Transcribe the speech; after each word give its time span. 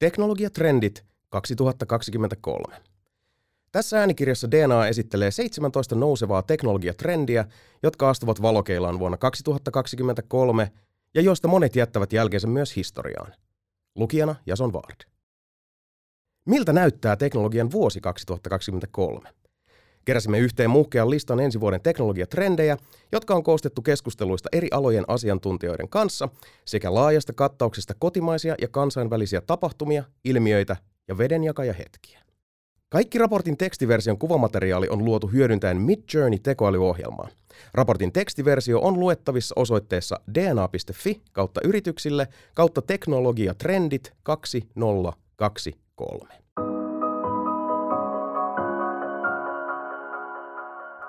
Teknologiatrendit 0.00 1.04
2023. 1.28 2.76
Tässä 3.72 4.00
äänikirjassa 4.00 4.50
DNA 4.50 4.86
esittelee 4.86 5.30
17 5.30 5.94
nousevaa 5.94 6.42
teknologiatrendiä, 6.42 7.44
jotka 7.82 8.10
astuvat 8.10 8.42
valokeilaan 8.42 8.98
vuonna 8.98 9.16
2023 9.18 10.72
ja 11.14 11.22
joista 11.22 11.48
monet 11.48 11.76
jättävät 11.76 12.12
jälkeensä 12.12 12.46
myös 12.46 12.76
historiaan. 12.76 13.34
Lukijana 13.94 14.34
Jason 14.46 14.72
Ward. 14.72 15.00
Miltä 16.44 16.72
näyttää 16.72 17.16
teknologian 17.16 17.70
vuosi 17.70 18.00
2023? 18.00 19.28
Keräsimme 20.04 20.38
yhteen 20.38 20.70
muhkean 20.70 21.10
listan 21.10 21.40
ensi 21.40 21.60
vuoden 21.60 21.80
teknologiatrendejä, 21.80 22.76
jotka 23.12 23.34
on 23.34 23.42
koostettu 23.42 23.82
keskusteluista 23.82 24.48
eri 24.52 24.68
alojen 24.72 25.04
asiantuntijoiden 25.08 25.88
kanssa 25.88 26.28
sekä 26.64 26.94
laajasta 26.94 27.32
kattauksesta 27.32 27.94
kotimaisia 27.98 28.54
ja 28.60 28.68
kansainvälisiä 28.68 29.40
tapahtumia, 29.40 30.04
ilmiöitä 30.24 30.76
ja 31.08 31.18
vedenjakajahetkiä. 31.18 32.20
Kaikki 32.88 33.18
raportin 33.18 33.56
tekstiversion 33.56 34.18
kuvamateriaali 34.18 34.88
on 34.88 35.04
luotu 35.04 35.26
hyödyntäen 35.26 35.76
Midjourney 35.76 36.38
tekoälyohjelmaa. 36.38 37.28
Raportin 37.74 38.12
tekstiversio 38.12 38.80
on 38.80 39.00
luettavissa 39.00 39.52
osoitteessa 39.56 40.20
dna.fi 40.34 41.20
kautta 41.32 41.60
yrityksille 41.64 42.28
kautta 42.54 42.82
teknologiatrendit 42.82 44.12
2023. 44.22 46.28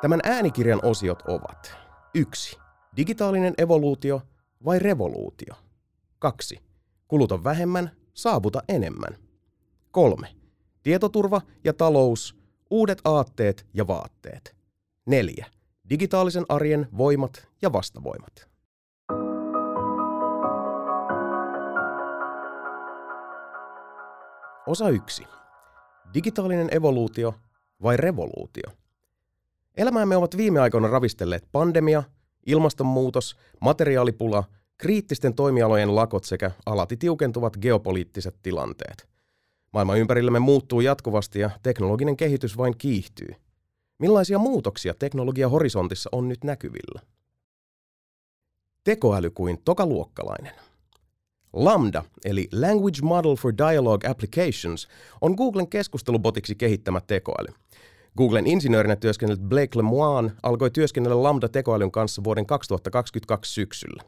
Tämän 0.01 0.19
äänikirjan 0.23 0.79
osiot 0.83 1.21
ovat 1.21 1.75
1. 2.13 2.57
Digitaalinen 2.97 3.53
evoluutio 3.57 4.21
vai 4.65 4.79
revoluutio? 4.79 5.55
2. 6.19 6.59
Kuluta 7.07 7.43
vähemmän, 7.43 7.91
saavuta 8.13 8.63
enemmän. 8.67 9.17
3. 9.91 10.27
Tietoturva 10.83 11.41
ja 11.63 11.73
talous, 11.73 12.35
uudet 12.69 13.01
aatteet 13.03 13.65
ja 13.73 13.87
vaatteet. 13.87 14.55
4. 15.05 15.45
Digitaalisen 15.89 16.45
arjen 16.49 16.87
voimat 16.97 17.47
ja 17.61 17.73
vastavoimat. 17.73 18.49
Osa 24.67 24.89
1. 24.89 25.23
Digitaalinen 26.13 26.67
evoluutio 26.71 27.33
vai 27.83 27.97
revoluutio? 27.97 28.80
Elämäämme 29.77 30.17
ovat 30.17 30.37
viime 30.37 30.59
aikoina 30.59 30.87
ravistelleet 30.87 31.47
pandemia, 31.51 32.03
ilmastonmuutos, 32.45 33.37
materiaalipula, 33.61 34.43
kriittisten 34.77 35.33
toimialojen 35.33 35.95
lakot 35.95 36.23
sekä 36.23 36.51
alati 36.65 36.97
tiukentuvat 36.97 37.57
geopoliittiset 37.57 38.35
tilanteet. 38.43 39.07
Maailma 39.73 39.95
ympärillämme 39.95 40.39
muuttuu 40.39 40.81
jatkuvasti 40.81 41.39
ja 41.39 41.49
teknologinen 41.63 42.17
kehitys 42.17 42.57
vain 42.57 42.77
kiihtyy. 42.77 43.35
Millaisia 43.99 44.39
muutoksia 44.39 44.93
teknologia 44.93 45.49
horisontissa 45.49 46.09
on 46.11 46.27
nyt 46.27 46.43
näkyvillä? 46.43 47.01
Tekoäly 48.83 49.29
kuin 49.29 49.61
tokaluokkalainen. 49.65 50.53
Lambda, 51.53 52.03
eli 52.25 52.47
Language 52.51 53.01
Model 53.01 53.35
for 53.35 53.53
Dialogue 53.57 54.09
Applications, 54.09 54.87
on 55.21 55.33
Googlen 55.33 55.67
keskustelubotiksi 55.67 56.55
kehittämä 56.55 57.01
tekoäly– 57.07 57.53
Googlen 58.17 58.47
insinöörinä 58.47 58.95
työskennellyt 58.95 59.49
Blake 59.49 59.77
Lemoine 59.77 60.31
alkoi 60.43 60.71
työskennellä 60.71 61.23
Lambda-tekoälyn 61.23 61.91
kanssa 61.91 62.23
vuoden 62.23 62.45
2022 62.45 63.53
syksyllä. 63.53 64.03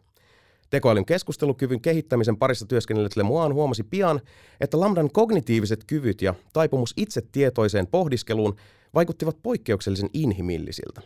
Tekoälyn 0.70 1.06
keskustelukyvyn 1.06 1.82
kehittämisen 1.82 2.38
parissa 2.38 2.66
työskennellyt 2.66 3.16
Lemoine 3.16 3.54
huomasi 3.54 3.84
pian, 3.84 4.22
että 4.62 4.80
Lambdan 4.80 5.12
kognitiiviset 5.12 5.84
kyvyt 5.88 6.22
ja 6.22 6.34
taipumus 6.54 6.94
itse 6.98 7.22
tietoiseen 7.32 7.88
pohdiskeluun 7.88 8.56
vaikuttivat 8.94 9.38
poikkeuksellisen 9.44 10.10
inhimillisiltä. 10.14 11.02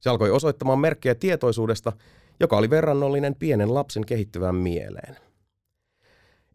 Se 0.00 0.10
alkoi 0.10 0.30
osoittamaan 0.30 0.78
merkkejä 0.78 1.14
tietoisuudesta, 1.14 1.92
joka 2.40 2.56
oli 2.56 2.70
verrannollinen 2.70 3.34
pienen 3.34 3.74
lapsen 3.74 4.06
kehittyvään 4.06 4.54
mieleen. 4.54 5.16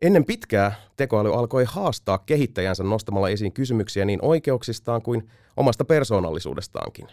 Ennen 0.01 0.25
pitkää 0.25 0.73
tekoäly 0.97 1.33
alkoi 1.33 1.65
haastaa 1.67 2.17
kehittäjänsä 2.17 2.83
nostamalla 2.83 3.29
esiin 3.29 3.53
kysymyksiä 3.53 4.05
niin 4.05 4.19
oikeuksistaan 4.21 5.01
kuin 5.01 5.29
omasta 5.57 5.85
persoonallisuudestaankin. 5.85 7.07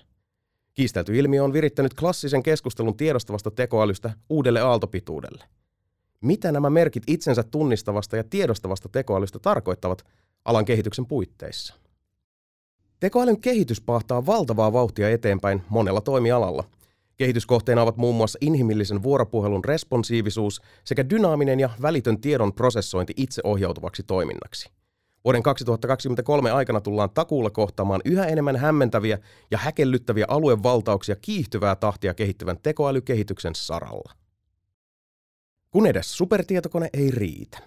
Kiistelty 0.75 1.19
ilmiö 1.19 1.45
on 1.45 1.53
virittänyt 1.53 1.95
klassisen 1.95 2.43
keskustelun 2.43 2.97
tiedostavasta 2.97 3.51
tekoälystä 3.51 4.11
uudelle 4.29 4.61
aaltopituudelle. 4.61 5.45
Mitä 6.21 6.53
nämä 6.53 6.71
merkit 6.71 7.03
itsensä 7.07 7.43
tunnistavasta 7.43 8.17
ja 8.17 8.25
tiedostavasta 8.25 8.89
tekoälystä 8.89 9.39
tarkoittavat 9.39 10.05
alan 10.45 10.65
kehityksen 10.65 11.07
puitteissa? 11.07 11.75
Tekoälyn 13.01 13.41
kehitys 13.41 13.81
pahtaa 13.81 14.27
valtavaa 14.27 14.73
vauhtia 14.73 15.11
eteenpäin 15.11 15.63
monella 15.69 16.01
toimialalla– 16.01 16.65
Kehityskohteena 17.19 17.83
ovat 17.83 17.97
muun 17.97 18.15
muassa 18.15 18.39
inhimillisen 18.43 19.03
vuoropuhelun 19.03 19.65
responsiivisuus 19.65 20.61
sekä 20.85 21.11
dynaaminen 21.11 21.61
ja 21.61 21.71
välitön 21.83 22.21
tiedon 22.21 22.53
prosessointi 22.53 23.13
itseohjautuvaksi 23.17 24.03
toiminnaksi. 24.03 24.71
Vuoden 25.25 25.43
2023 25.43 26.51
aikana 26.51 26.81
tullaan 26.81 27.11
takuulla 27.11 27.51
kohtaamaan 27.51 28.01
yhä 28.05 28.27
enemmän 28.27 28.57
hämmentäviä 28.57 29.19
ja 29.51 29.59
häkellyttäviä 29.59 30.25
aluevaltauksia 30.29 31.17
kiihtyvää 31.17 31.77
tahtia 31.77 32.15
kehittyvän 32.15 32.59
tekoälykehityksen 32.63 33.55
saralla. 33.55 34.13
Kun 35.71 35.87
edes 35.87 36.17
supertietokone 36.17 36.91
ei 36.93 37.11
riitä. 37.11 37.59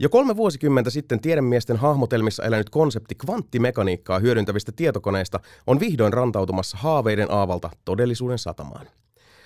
Jo 0.00 0.08
kolme 0.08 0.36
vuosikymmentä 0.36 0.90
sitten 0.90 1.20
tiedemiesten 1.20 1.76
hahmotelmissa 1.76 2.44
elänyt 2.44 2.70
konsepti 2.70 3.14
kvanttimekaniikkaa 3.14 4.18
hyödyntävistä 4.18 4.72
tietokoneista 4.72 5.40
on 5.66 5.80
vihdoin 5.80 6.12
rantautumassa 6.12 6.76
haaveiden 6.76 7.30
aavalta 7.30 7.70
todellisuuden 7.84 8.38
satamaan. 8.38 8.86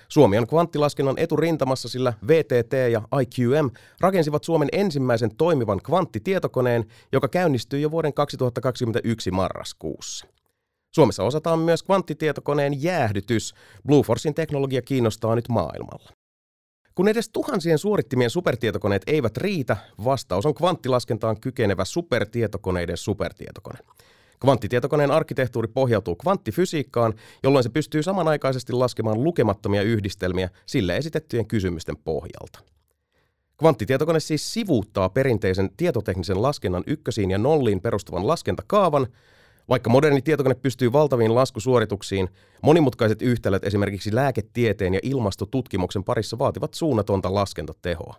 Suomi 0.07 0.37
on 0.37 0.47
kvanttilaskennan 0.47 1.17
eturintamassa, 1.17 1.89
sillä 1.89 2.13
VTT 2.27 2.73
ja 2.91 3.01
IQM 3.21 3.69
rakensivat 3.99 4.43
Suomen 4.43 4.69
ensimmäisen 4.71 5.35
toimivan 5.35 5.81
kvanttitietokoneen, 5.81 6.85
joka 7.11 7.27
käynnistyi 7.27 7.81
jo 7.81 7.91
vuoden 7.91 8.13
2021 8.13 9.31
marraskuussa. 9.31 10.27
Suomessa 10.95 11.23
osataan 11.23 11.59
myös 11.59 11.83
kvanttitietokoneen 11.83 12.83
jäähdytys. 12.83 13.53
Blueforcein 13.87 14.35
teknologia 14.35 14.81
kiinnostaa 14.81 15.35
nyt 15.35 15.49
maailmalla. 15.49 16.20
Kun 16.95 17.07
edes 17.07 17.29
tuhansien 17.29 17.77
suorittimien 17.77 18.29
supertietokoneet 18.29 19.01
eivät 19.07 19.37
riitä, 19.37 19.77
vastaus 20.03 20.45
on 20.45 20.55
kvanttilaskentaan 20.55 21.39
kykenevä 21.39 21.85
supertietokoneiden 21.85 22.97
supertietokone. 22.97 23.79
Kvanttitietokoneen 24.39 25.11
arkkitehtuuri 25.11 25.67
pohjautuu 25.67 26.15
kvanttifysiikkaan, 26.15 27.13
jolloin 27.43 27.63
se 27.63 27.69
pystyy 27.69 28.03
samanaikaisesti 28.03 28.73
laskemaan 28.73 29.23
lukemattomia 29.23 29.81
yhdistelmiä 29.81 30.49
sille 30.65 30.97
esitettyjen 30.97 31.47
kysymysten 31.47 31.97
pohjalta. 31.97 32.59
Kvanttitietokone 33.57 34.19
siis 34.19 34.53
sivuuttaa 34.53 35.09
perinteisen 35.09 35.69
tietoteknisen 35.77 36.41
laskennan 36.41 36.83
ykkösiin 36.87 37.31
ja 37.31 37.37
nolliin 37.37 37.81
perustuvan 37.81 38.27
laskentakaavan, 38.27 39.07
vaikka 39.69 39.89
moderni 39.89 40.21
tietokone 40.21 40.55
pystyy 40.55 40.93
valtaviin 40.93 41.35
laskusuorituksiin, 41.35 42.29
monimutkaiset 42.61 43.21
yhtälöt 43.21 43.63
esimerkiksi 43.63 44.15
lääketieteen 44.15 44.93
ja 44.93 44.99
ilmastotutkimuksen 45.03 46.03
parissa 46.03 46.37
vaativat 46.39 46.73
suunnatonta 46.73 47.33
laskentatehoa. 47.33 48.15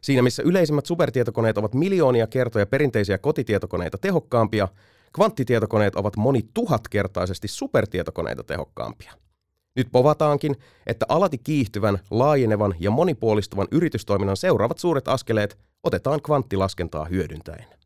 Siinä 0.00 0.22
missä 0.22 0.42
yleisimmät 0.42 0.86
supertietokoneet 0.86 1.58
ovat 1.58 1.74
miljoonia 1.74 2.26
kertoja 2.26 2.66
perinteisiä 2.66 3.18
kotitietokoneita 3.18 3.98
tehokkaampia, 3.98 4.68
kvanttitietokoneet 5.14 5.96
ovat 5.96 6.16
moni 6.16 6.42
tuhatkertaisesti 6.54 7.48
supertietokoneita 7.48 8.44
tehokkaampia. 8.44 9.12
Nyt 9.76 9.88
povataankin, 9.92 10.56
että 10.86 11.06
alati 11.08 11.38
kiihtyvän, 11.38 11.98
laajenevan 12.10 12.74
ja 12.78 12.90
monipuolistuvan 12.90 13.68
yritystoiminnan 13.70 14.36
seuraavat 14.36 14.78
suuret 14.78 15.08
askeleet 15.08 15.58
otetaan 15.82 16.22
kvanttilaskentaa 16.22 17.04
hyödyntäen. 17.04 17.79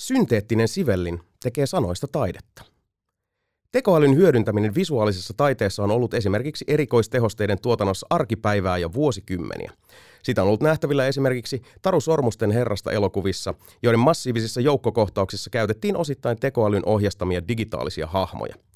Synteettinen 0.00 0.68
sivellin 0.68 1.20
tekee 1.42 1.66
sanoista 1.66 2.08
taidetta. 2.12 2.64
Tekoälyn 3.72 4.16
hyödyntäminen 4.16 4.74
visuaalisessa 4.74 5.34
taiteessa 5.36 5.82
on 5.84 5.90
ollut 5.90 6.14
esimerkiksi 6.14 6.64
erikoistehosteiden 6.68 7.60
tuotannossa 7.60 8.06
arkipäivää 8.10 8.78
jo 8.78 8.92
vuosikymmeniä. 8.92 9.72
Sitä 10.22 10.42
on 10.42 10.48
ollut 10.48 10.62
nähtävillä 10.62 11.06
esimerkiksi 11.06 11.62
Taru 11.82 12.00
Sormusten 12.00 12.50
herrasta 12.50 12.92
elokuvissa, 12.92 13.54
joiden 13.82 14.00
massiivisissa 14.00 14.60
joukkokohtauksissa 14.60 15.50
käytettiin 15.50 15.96
osittain 15.96 16.40
tekoälyn 16.40 16.86
ohjastamia 16.86 17.48
digitaalisia 17.48 18.06
hahmoja– 18.06 18.54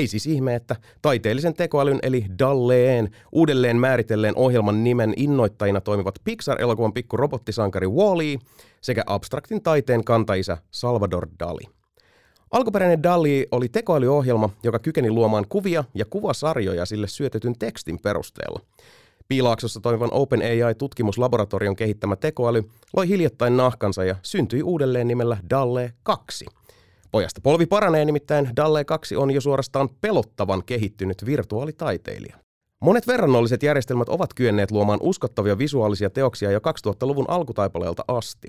ei 0.00 0.06
siis 0.06 0.26
ihme, 0.26 0.54
että 0.54 0.76
taiteellisen 1.02 1.54
tekoälyn 1.54 1.98
eli 2.02 2.26
Dalleen 2.38 3.10
uudelleen 3.32 3.76
määritelleen 3.76 4.36
ohjelman 4.36 4.84
nimen 4.84 5.14
innoittajina 5.16 5.80
toimivat 5.80 6.14
Pixar-elokuvan 6.24 6.92
pikku 6.92 7.16
robottisankari 7.16 7.86
Wall-E 7.86 8.38
sekä 8.80 9.02
abstraktin 9.06 9.62
taiteen 9.62 10.04
kantaisä 10.04 10.58
Salvador 10.70 11.28
Dali. 11.38 11.62
Alkuperäinen 12.50 13.02
DALI 13.02 13.46
oli 13.50 13.68
tekoälyohjelma, 13.68 14.50
joka 14.62 14.78
kykeni 14.78 15.10
luomaan 15.10 15.44
kuvia 15.48 15.84
ja 15.94 16.04
kuvasarjoja 16.04 16.86
sille 16.86 17.08
syötetyn 17.08 17.58
tekstin 17.58 17.98
perusteella. 18.02 18.60
Piilaaksossa 19.28 19.80
toimivan 19.80 20.12
OpenAI-tutkimuslaboratorion 20.12 21.76
kehittämä 21.76 22.16
tekoäly 22.16 22.64
loi 22.96 23.08
hiljattain 23.08 23.56
nahkansa 23.56 24.04
ja 24.04 24.16
syntyi 24.22 24.62
uudelleen 24.62 25.08
nimellä 25.08 25.36
Dalle 25.50 25.92
2. 26.02 26.46
Pojasta 27.10 27.40
polvi 27.40 27.66
paranee 27.66 28.04
nimittäin 28.04 28.50
Dalle 28.56 28.84
2 28.84 29.16
on 29.16 29.30
jo 29.30 29.40
suorastaan 29.40 29.88
pelottavan 30.00 30.62
kehittynyt 30.66 31.26
virtuaalitaiteilija. 31.26 32.36
Monet 32.80 33.06
verrannolliset 33.06 33.62
järjestelmät 33.62 34.08
ovat 34.08 34.34
kyenneet 34.34 34.70
luomaan 34.70 34.98
uskottavia 35.02 35.58
visuaalisia 35.58 36.10
teoksia 36.10 36.50
jo 36.50 36.58
2000-luvun 36.58 37.24
alkutaipaleelta 37.28 38.04
asti. 38.08 38.48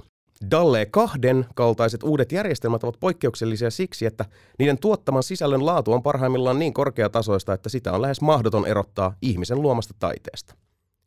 Dalle 0.52 0.86
2 0.86 1.20
kaltaiset 1.56 2.04
uudet 2.04 2.32
järjestelmät 2.32 2.84
ovat 2.84 3.00
poikkeuksellisia 3.00 3.72
siksi, 3.72 4.06
että 4.06 4.26
niiden 4.60 4.78
tuottaman 4.78 5.24
sisällön 5.24 5.66
laatu 5.66 5.94
on 5.94 6.04
parhaimmillaan 6.04 6.60
niin 6.60 6.74
korkeatasoista, 6.74 7.54
että 7.54 7.70
sitä 7.70 7.94
on 7.94 8.02
lähes 8.02 8.22
mahdoton 8.22 8.68
erottaa 8.68 9.16
ihmisen 9.22 9.62
luomasta 9.62 9.94
taiteesta. 10.00 10.56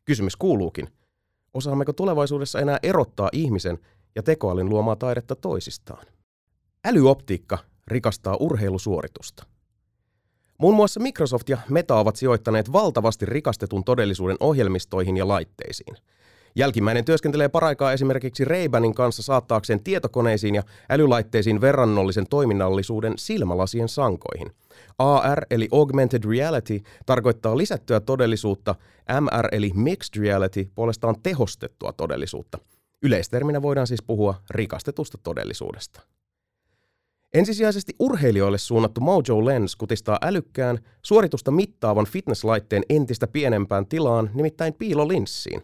Kysymys 0.05 0.35
kuuluukin, 0.35 0.87
osaammeko 1.53 1.93
tulevaisuudessa 1.93 2.59
enää 2.59 2.79
erottaa 2.83 3.29
ihmisen 3.31 3.79
ja 4.15 4.23
tekoälyn 4.23 4.69
luomaa 4.69 4.95
taidetta 4.95 5.35
toisistaan? 5.35 6.05
Älyoptiikka 6.85 7.57
rikastaa 7.87 8.37
urheilusuoritusta. 8.39 9.45
Muun 10.57 10.75
muassa 10.75 10.99
Microsoft 10.99 11.49
ja 11.49 11.57
Meta 11.69 11.95
ovat 11.95 12.15
sijoittaneet 12.15 12.71
valtavasti 12.73 13.25
rikastetun 13.25 13.83
todellisuuden 13.83 14.37
ohjelmistoihin 14.39 15.17
ja 15.17 15.27
laitteisiin. 15.27 15.95
Jälkimmäinen 16.55 17.05
työskentelee 17.05 17.49
paraikaa 17.49 17.93
esimerkiksi 17.93 18.45
Ray-Banin 18.45 18.93
kanssa 18.93 19.23
saattaakseen 19.23 19.83
tietokoneisiin 19.83 20.55
ja 20.55 20.63
älylaitteisiin 20.89 21.61
verrannollisen 21.61 22.27
toiminnallisuuden 22.29 23.13
silmälasien 23.17 23.89
sankoihin. 23.89 24.51
AR 24.97 25.45
eli 25.51 25.67
Augmented 25.71 26.23
Reality 26.29 26.81
tarkoittaa 27.05 27.57
lisättyä 27.57 27.99
todellisuutta, 27.99 28.75
MR 29.21 29.47
eli 29.51 29.71
Mixed 29.75 30.21
Reality 30.21 30.69
puolestaan 30.75 31.15
tehostettua 31.23 31.93
todellisuutta. 31.93 32.57
Yleisterminä 33.01 33.61
voidaan 33.61 33.87
siis 33.87 34.03
puhua 34.03 34.35
rikastetusta 34.49 35.17
todellisuudesta. 35.23 36.01
Ensisijaisesti 37.35 37.95
urheilijoille 37.99 38.57
suunnattu 38.57 39.01
Mojo 39.01 39.45
Lens 39.45 39.75
kutistaa 39.75 40.17
älykkään, 40.21 40.79
suoritusta 41.01 41.51
mittaavan 41.51 42.05
fitnesslaitteen 42.05 42.83
entistä 42.89 43.27
pienempään 43.27 43.85
tilaan, 43.85 44.29
nimittäin 44.33 44.73
piilolinssiin. 44.73 45.61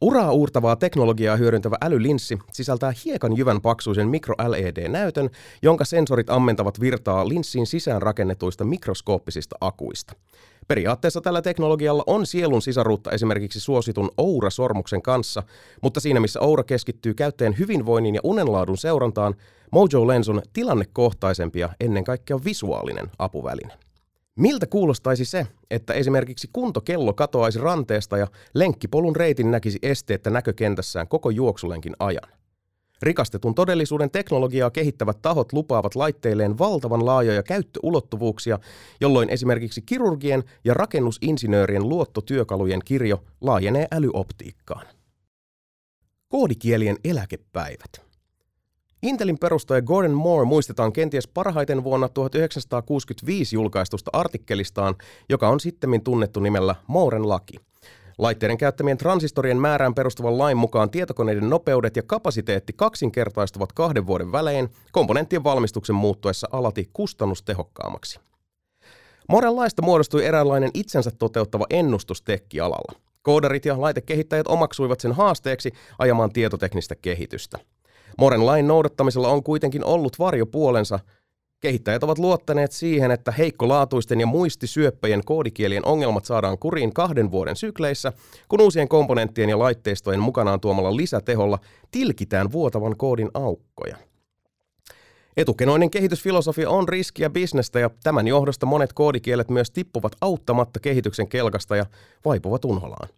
Uraa 0.00 0.32
uurtavaa 0.32 0.76
teknologiaa 0.76 1.36
hyödyntävä 1.36 1.76
älylinssi 1.82 2.38
sisältää 2.52 2.92
hiekan 3.04 3.36
jyvän 3.36 3.60
paksuisen 3.60 4.08
mikro-LED-näytön, 4.08 5.30
jonka 5.62 5.84
sensorit 5.84 6.30
ammentavat 6.30 6.80
virtaa 6.80 7.28
linssiin 7.28 7.66
sisään 7.66 8.02
rakennetuista 8.02 8.64
mikroskooppisista 8.64 9.56
akuista. 9.60 10.12
Periaatteessa 10.68 11.20
tällä 11.20 11.42
teknologialla 11.42 12.04
on 12.06 12.26
sielun 12.26 12.62
sisaruutta 12.62 13.10
esimerkiksi 13.10 13.60
suositun 13.60 14.10
Oura-sormuksen 14.18 15.02
kanssa, 15.02 15.42
mutta 15.82 16.00
siinä 16.00 16.20
missä 16.20 16.40
Oura 16.40 16.64
keskittyy 16.64 17.14
käyttäjän 17.14 17.58
hyvinvoinnin 17.58 18.14
ja 18.14 18.20
unenlaadun 18.24 18.78
seurantaan, 18.78 19.34
Mojo 19.72 20.06
Lens 20.06 20.28
on 20.28 20.42
tilannekohtaisempi 20.52 21.60
ja 21.60 21.68
ennen 21.80 22.04
kaikkea 22.04 22.44
visuaalinen 22.44 23.10
apuväline. 23.18 23.72
Miltä 24.36 24.66
kuulostaisi 24.66 25.24
se, 25.24 25.46
että 25.70 25.92
esimerkiksi 25.94 26.50
kuntokello 26.52 27.12
katoaisi 27.12 27.58
ranteesta 27.58 28.18
ja 28.18 28.26
lenkkipolun 28.54 29.16
reitin 29.16 29.50
näkisi 29.50 29.78
esteettä 29.82 30.30
näkökentässään 30.30 31.08
koko 31.08 31.30
juoksulenkin 31.30 31.96
ajan? 31.98 32.30
Rikastetun 33.02 33.54
todellisuuden 33.54 34.10
teknologiaa 34.10 34.70
kehittävät 34.70 35.22
tahot 35.22 35.52
lupaavat 35.52 35.94
laitteilleen 35.94 36.58
valtavan 36.58 37.06
laajoja 37.06 37.42
käyttöulottuvuuksia, 37.42 38.58
jolloin 39.00 39.30
esimerkiksi 39.30 39.82
kirurgien 39.82 40.44
ja 40.64 40.74
rakennusinsinöörien 40.74 41.88
luottotyökalujen 41.88 42.80
kirjo 42.84 43.24
laajenee 43.40 43.86
älyoptiikkaan. 43.92 44.86
Koodikielien 46.28 46.96
eläkepäivät. 47.04 48.05
Intelin 49.06 49.38
perustaja 49.38 49.82
Gordon 49.82 50.14
Moore 50.14 50.44
muistetaan 50.44 50.92
kenties 50.92 51.28
parhaiten 51.28 51.84
vuonna 51.84 52.08
1965 52.08 53.56
julkaistusta 53.56 54.10
artikkelistaan, 54.12 54.94
joka 55.28 55.48
on 55.48 55.60
sittemmin 55.60 56.04
tunnettu 56.04 56.40
nimellä 56.40 56.74
Mooren 56.86 57.28
laki. 57.28 57.54
Laitteiden 58.18 58.58
käyttämien 58.58 58.98
transistorien 58.98 59.56
määrään 59.56 59.94
perustuvan 59.94 60.38
lain 60.38 60.56
mukaan 60.56 60.90
tietokoneiden 60.90 61.50
nopeudet 61.50 61.96
ja 61.96 62.02
kapasiteetti 62.02 62.72
kaksinkertaistuvat 62.72 63.72
kahden 63.72 64.06
vuoden 64.06 64.32
välein 64.32 64.68
komponenttien 64.92 65.44
valmistuksen 65.44 65.96
muuttuessa 65.96 66.48
alati 66.52 66.90
kustannustehokkaammaksi. 66.92 68.20
Moren 69.28 69.56
laista 69.56 69.82
muodostui 69.82 70.24
eräänlainen 70.24 70.70
itsensä 70.74 71.10
toteuttava 71.18 71.66
ennustus 71.70 72.22
tekkialalla. 72.22 72.98
Koodarit 73.22 73.64
ja 73.64 73.80
laitekehittäjät 73.80 74.48
omaksuivat 74.48 75.00
sen 75.00 75.12
haasteeksi 75.12 75.72
ajamaan 75.98 76.32
tietoteknistä 76.32 76.94
kehitystä– 76.94 77.58
Moren 78.18 78.46
lain 78.46 78.68
noudattamisella 78.68 79.28
on 79.28 79.42
kuitenkin 79.42 79.84
ollut 79.84 80.18
varjopuolensa. 80.18 80.98
Kehittäjät 81.60 82.02
ovat 82.02 82.18
luottaneet 82.18 82.72
siihen, 82.72 83.10
että 83.10 83.32
heikkolaatuisten 83.32 84.20
ja 84.20 84.26
muistisyöppäjien 84.26 85.24
koodikielien 85.24 85.86
ongelmat 85.86 86.24
saadaan 86.24 86.58
kuriin 86.58 86.94
kahden 86.94 87.30
vuoden 87.30 87.56
sykleissä, 87.56 88.12
kun 88.48 88.60
uusien 88.60 88.88
komponenttien 88.88 89.48
ja 89.48 89.58
laitteistojen 89.58 90.20
mukanaan 90.20 90.60
tuomalla 90.60 90.96
lisäteholla 90.96 91.58
tilkitään 91.90 92.52
vuotavan 92.52 92.96
koodin 92.96 93.30
aukkoja. 93.34 93.96
Etukenoinen 95.36 95.90
kehitysfilosofia 95.90 96.70
on 96.70 96.88
riskiä 96.88 97.30
bisnestä 97.30 97.80
ja 97.80 97.90
tämän 98.02 98.28
johdosta 98.28 98.66
monet 98.66 98.92
koodikielet 98.92 99.50
myös 99.50 99.70
tippuvat 99.70 100.12
auttamatta 100.20 100.80
kehityksen 100.80 101.28
kelkasta 101.28 101.76
ja 101.76 101.86
vaipuvat 102.24 102.64
unholaan. 102.64 103.08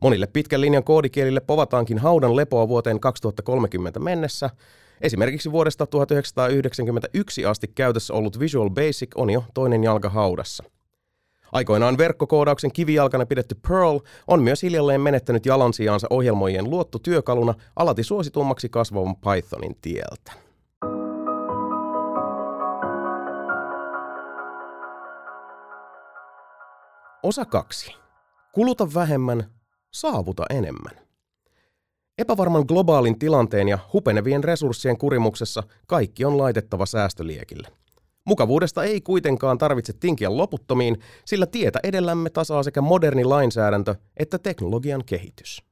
Monille 0.00 0.26
pitkän 0.26 0.60
linjan 0.60 0.84
koodikielille 0.84 1.40
povataankin 1.40 1.98
haudan 1.98 2.36
lepoa 2.36 2.68
vuoteen 2.68 3.00
2030 3.00 4.00
mennessä. 4.00 4.50
Esimerkiksi 5.00 5.52
vuodesta 5.52 5.86
1991 5.86 7.44
asti 7.44 7.68
käytössä 7.74 8.14
ollut 8.14 8.40
Visual 8.40 8.70
Basic 8.70 9.10
on 9.14 9.30
jo 9.30 9.44
toinen 9.54 9.84
jalka 9.84 10.08
haudassa. 10.08 10.64
Aikoinaan 11.52 11.98
verkkokoodauksen 11.98 12.72
kivijalkana 12.72 13.26
pidetty 13.26 13.56
Perl 13.68 13.98
on 14.26 14.42
myös 14.42 14.62
hiljalleen 14.62 15.00
menettänyt 15.00 15.46
jalansijaansa 15.46 16.06
ohjelmoijien 16.10 16.70
luottotyökaluna 16.70 17.54
alati 17.76 18.02
suositummaksi 18.02 18.68
kasvavan 18.68 19.16
Pythonin 19.16 19.76
tieltä. 19.80 20.32
Osa 27.22 27.44
2. 27.44 27.96
Kuluta 28.52 28.94
vähemmän, 28.94 29.57
saavuta 29.90 30.44
enemmän. 30.50 31.08
Epävarman 32.18 32.64
globaalin 32.68 33.18
tilanteen 33.18 33.68
ja 33.68 33.78
hupenevien 33.92 34.44
resurssien 34.44 34.98
kurimuksessa 34.98 35.62
kaikki 35.86 36.24
on 36.24 36.38
laitettava 36.38 36.86
säästöliekille. 36.86 37.68
Mukavuudesta 38.24 38.84
ei 38.84 39.00
kuitenkaan 39.00 39.58
tarvitse 39.58 39.92
tinkiä 39.92 40.36
loputtomiin, 40.36 41.00
sillä 41.24 41.46
tietä 41.46 41.80
edellämme 41.82 42.30
tasaa 42.30 42.62
sekä 42.62 42.80
moderni 42.80 43.24
lainsäädäntö 43.24 43.94
että 44.16 44.38
teknologian 44.38 45.04
kehitys. 45.06 45.62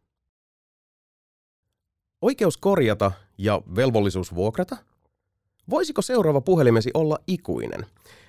Oikeus 2.23 2.57
korjata 2.57 3.13
ja 3.39 3.63
velvollisuus 3.77 4.35
vuokrata? 4.35 4.77
Voisiko 5.71 6.03
seuraava 6.03 6.41
puhelimesi 6.41 6.91
olla 6.95 7.19
ikuinen? 7.27 7.87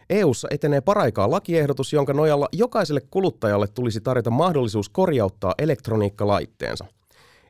EU:ssa 0.09 0.47
etenee 0.51 0.81
paraikaa 0.81 1.31
lakiehdotus, 1.31 1.93
jonka 1.93 2.13
nojalla 2.13 2.49
jokaiselle 2.51 3.01
kuluttajalle 3.11 3.67
tulisi 3.67 4.01
tarjota 4.01 4.29
mahdollisuus 4.29 4.89
korjauttaa 4.89 5.53
elektroniikkalaitteensa. 5.57 6.85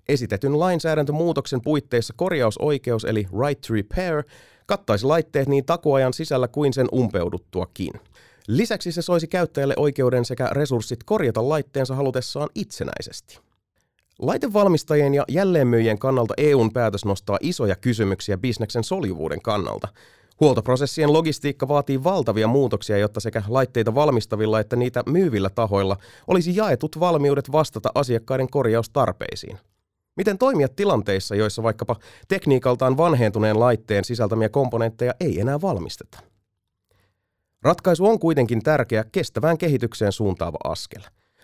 Esitetyn 0.09 0.59
lainsäädäntömuutoksen 0.59 1.61
puitteissa 1.61 2.13
korjausoikeus 2.17 3.05
eli 3.05 3.27
right 3.41 3.61
to 3.61 3.73
repair 3.73 4.23
kattaisi 4.65 5.05
laitteet 5.05 5.47
niin 5.47 5.65
takuajan 5.65 6.13
sisällä 6.13 6.47
kuin 6.47 6.73
sen 6.73 6.87
umpeuduttuakin. 6.93 7.93
Lisäksi 8.47 8.91
se 8.91 9.01
soisi 9.01 9.27
käyttäjälle 9.27 9.73
oikeuden 9.77 10.25
sekä 10.25 10.49
resurssit 10.51 11.03
korjata 11.03 11.49
laitteensa 11.49 11.95
halutessaan 11.95 12.49
itsenäisesti. 12.55 13.39
Laitevalmistajien 14.19 15.13
ja 15.13 15.23
jälleenmyyjien 15.27 15.99
kannalta 15.99 16.33
EUn 16.37 16.73
päätös 16.73 17.05
nostaa 17.05 17.37
isoja 17.41 17.75
kysymyksiä 17.75 18.37
bisneksen 18.37 18.83
soljuvuuden 18.83 19.41
kannalta. 19.41 19.87
Huoltoprosessien 20.39 21.13
logistiikka 21.13 21.67
vaatii 21.67 22.03
valtavia 22.03 22.47
muutoksia, 22.47 22.97
jotta 22.97 23.19
sekä 23.19 23.43
laitteita 23.47 23.95
valmistavilla 23.95 24.59
että 24.59 24.75
niitä 24.75 25.03
myyvillä 25.05 25.49
tahoilla 25.49 25.97
olisi 26.27 26.55
jaetut 26.55 26.99
valmiudet 26.99 27.51
vastata 27.51 27.89
asiakkaiden 27.95 28.49
korjaustarpeisiin. 28.49 29.57
Miten 30.15 30.37
toimia 30.37 30.67
tilanteissa, 30.67 31.35
joissa 31.35 31.63
vaikkapa 31.63 31.95
tekniikaltaan 32.27 32.97
vanhentuneen 32.97 33.59
laitteen 33.59 34.03
sisältämiä 34.03 34.49
komponentteja 34.49 35.13
ei 35.19 35.39
enää 35.39 35.61
valmisteta? 35.61 36.19
Ratkaisu 37.61 38.05
on 38.05 38.19
kuitenkin 38.19 38.63
tärkeä 38.63 39.05
kestävään 39.11 39.57
kehitykseen 39.57 40.11
suuntaava 40.11 40.57
askel. 40.63 41.01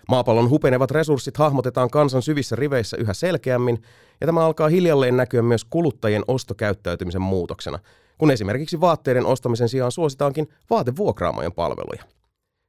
Maapallon 0.08 0.50
hupenevat 0.50 0.90
resurssit 0.90 1.36
hahmotetaan 1.36 1.90
kansan 1.90 2.22
syvissä 2.22 2.56
riveissä 2.56 2.96
yhä 2.96 3.14
selkeämmin, 3.14 3.82
ja 4.20 4.26
tämä 4.26 4.46
alkaa 4.46 4.68
hiljalleen 4.68 5.16
näkyä 5.16 5.42
myös 5.42 5.64
kuluttajien 5.64 6.22
ostokäyttäytymisen 6.28 7.22
muutoksena– 7.22 7.78
kun 8.18 8.30
esimerkiksi 8.30 8.80
vaatteiden 8.80 9.26
ostamisen 9.26 9.68
sijaan 9.68 9.92
suositaankin 9.92 10.48
vaatevuokraamojen 10.70 11.52
palveluja. 11.52 12.04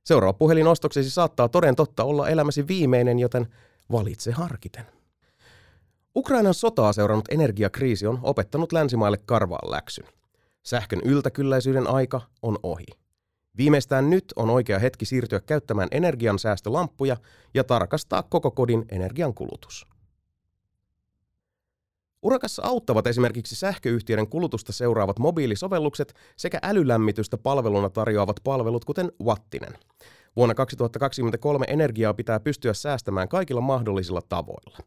Seuraava 0.05 0.33
puhelinostoksesi 0.33 1.09
saattaa 1.09 1.49
toden 1.49 1.75
totta 1.75 2.03
olla 2.03 2.29
elämäsi 2.29 2.67
viimeinen, 2.67 3.19
joten 3.19 3.47
valitse 3.91 4.31
harkiten. 4.31 4.85
Ukrainan 6.15 6.53
sotaa 6.53 6.93
seurannut 6.93 7.25
energiakriisi 7.31 8.07
on 8.07 8.19
opettanut 8.23 8.71
länsimaille 8.71 9.17
karvaan 9.25 9.71
läksyn. 9.71 10.05
Sähkön 10.63 11.01
yltäkylläisyyden 11.05 11.87
aika 11.87 12.21
on 12.41 12.59
ohi. 12.63 12.85
Viimeistään 13.57 14.09
nyt 14.09 14.25
on 14.35 14.49
oikea 14.49 14.79
hetki 14.79 15.05
siirtyä 15.05 15.39
käyttämään 15.39 15.87
energiansäästölamppuja 15.91 17.17
ja 17.53 17.63
tarkastaa 17.63 18.23
koko 18.23 18.51
kodin 18.51 18.85
energiankulutus. 18.89 19.87
Urakassa 22.25 22.61
auttavat 22.65 23.07
esimerkiksi 23.07 23.55
sähköyhtiöiden 23.55 24.29
kulutusta 24.29 24.73
seuraavat 24.73 25.19
mobiilisovellukset 25.19 26.13
sekä 26.37 26.59
älylämmitystä 26.63 27.37
palveluna 27.37 27.89
tarjoavat 27.89 28.35
palvelut 28.43 28.85
kuten 28.85 29.11
Wattinen. 29.23 29.73
Vuonna 30.35 30.55
2023 30.55 31.65
energiaa 31.69 32.13
pitää 32.13 32.39
pystyä 32.39 32.73
säästämään 32.73 33.27
kaikilla 33.27 33.61
mahdollisilla 33.61 34.21
tavoilla. 34.29 34.77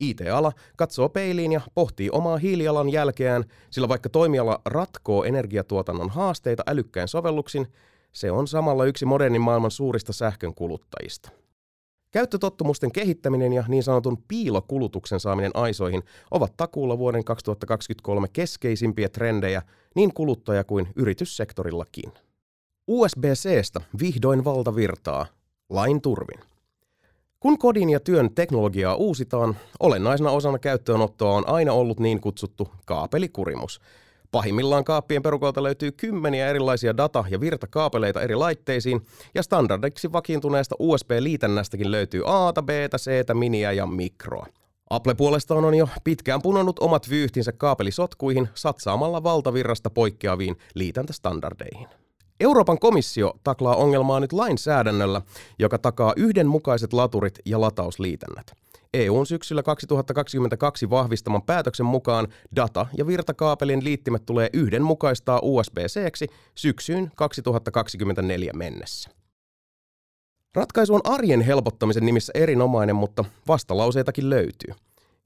IT-ala 0.00 0.52
katsoo 0.76 1.08
peiliin 1.08 1.52
ja 1.52 1.60
pohtii 1.74 2.10
omaa 2.12 2.36
hiilijalan 2.36 2.92
jälkeään, 2.92 3.44
sillä 3.70 3.88
vaikka 3.88 4.08
toimiala 4.08 4.60
ratkoo 4.64 5.24
energiatuotannon 5.24 6.10
haasteita 6.10 6.62
älykkäin 6.66 7.08
sovelluksin, 7.08 7.66
se 8.12 8.30
on 8.30 8.48
samalla 8.48 8.84
yksi 8.84 9.04
modernin 9.04 9.42
maailman 9.42 9.70
suurista 9.70 10.12
sähkön 10.12 10.54
kuluttajista. 10.54 11.41
Käyttötottumusten 12.12 12.92
kehittäminen 12.92 13.52
ja 13.52 13.64
niin 13.68 13.82
sanotun 13.82 14.22
piilokulutuksen 14.28 15.20
saaminen 15.20 15.50
aisoihin 15.54 16.02
ovat 16.30 16.56
takuulla 16.56 16.98
vuoden 16.98 17.24
2023 17.24 18.28
keskeisimpiä 18.32 19.08
trendejä 19.08 19.62
niin 19.94 20.14
kuluttaja- 20.14 20.64
kuin 20.64 20.88
yrityssektorillakin. 20.96 22.12
USB-Cstä 22.86 23.80
vihdoin 24.00 24.44
valtavirtaa, 24.44 25.26
lain 25.70 26.00
turvin. 26.00 26.40
Kun 27.40 27.58
kodin 27.58 27.90
ja 27.90 28.00
työn 28.00 28.34
teknologiaa 28.34 28.94
uusitaan, 28.94 29.56
olennaisena 29.80 30.30
osana 30.30 30.58
käyttöönottoa 30.58 31.34
on 31.34 31.48
aina 31.48 31.72
ollut 31.72 32.00
niin 32.00 32.20
kutsuttu 32.20 32.68
kaapelikurimus– 32.84 33.80
Pahimmillaan 34.32 34.84
kaappien 34.84 35.22
perukolta 35.22 35.62
löytyy 35.62 35.92
kymmeniä 35.92 36.48
erilaisia 36.48 36.96
data- 36.96 37.24
ja 37.30 37.40
virtakaapeleita 37.40 38.20
eri 38.20 38.34
laitteisiin, 38.34 39.00
ja 39.34 39.42
standardiksi 39.42 40.12
vakiintuneesta 40.12 40.74
USB-liitännästäkin 40.78 41.90
löytyy 41.90 42.22
A, 42.26 42.52
B, 42.62 42.68
C, 42.96 43.34
miniä 43.34 43.72
ja 43.72 43.86
mikroa. 43.86 44.46
Apple 44.90 45.14
puolestaan 45.14 45.64
on 45.64 45.74
jo 45.74 45.88
pitkään 46.04 46.42
punonnut 46.42 46.78
omat 46.78 47.10
vyyhtinsä 47.10 47.52
kaapelisotkuihin 47.52 48.48
satsaamalla 48.54 49.22
valtavirrasta 49.22 49.90
poikkeaviin 49.90 50.56
liitäntästandardeihin. 50.74 51.88
Euroopan 52.40 52.78
komissio 52.78 53.32
taklaa 53.44 53.76
ongelmaa 53.76 54.20
nyt 54.20 54.32
lainsäädännöllä, 54.32 55.22
joka 55.58 55.78
takaa 55.78 56.12
yhdenmukaiset 56.16 56.92
laturit 56.92 57.38
ja 57.44 57.60
latausliitännät. 57.60 58.46
EUn 58.94 59.26
syksyllä 59.26 59.62
2022 59.62 60.90
vahvistaman 60.90 61.42
päätöksen 61.42 61.86
mukaan 61.86 62.28
data- 62.56 62.86
ja 62.98 63.06
virtakaapelin 63.06 63.84
liittimet 63.84 64.26
tulee 64.26 64.50
yhdenmukaistaa 64.52 65.40
USB-C 65.42 66.26
syksyyn 66.54 67.12
2024 67.16 68.52
mennessä. 68.52 69.10
Ratkaisu 70.54 70.94
on 70.94 71.00
arjen 71.04 71.40
helpottamisen 71.40 72.06
nimissä 72.06 72.32
erinomainen, 72.36 72.96
mutta 72.96 73.24
vastalauseitakin 73.48 74.30
löytyy. 74.30 74.74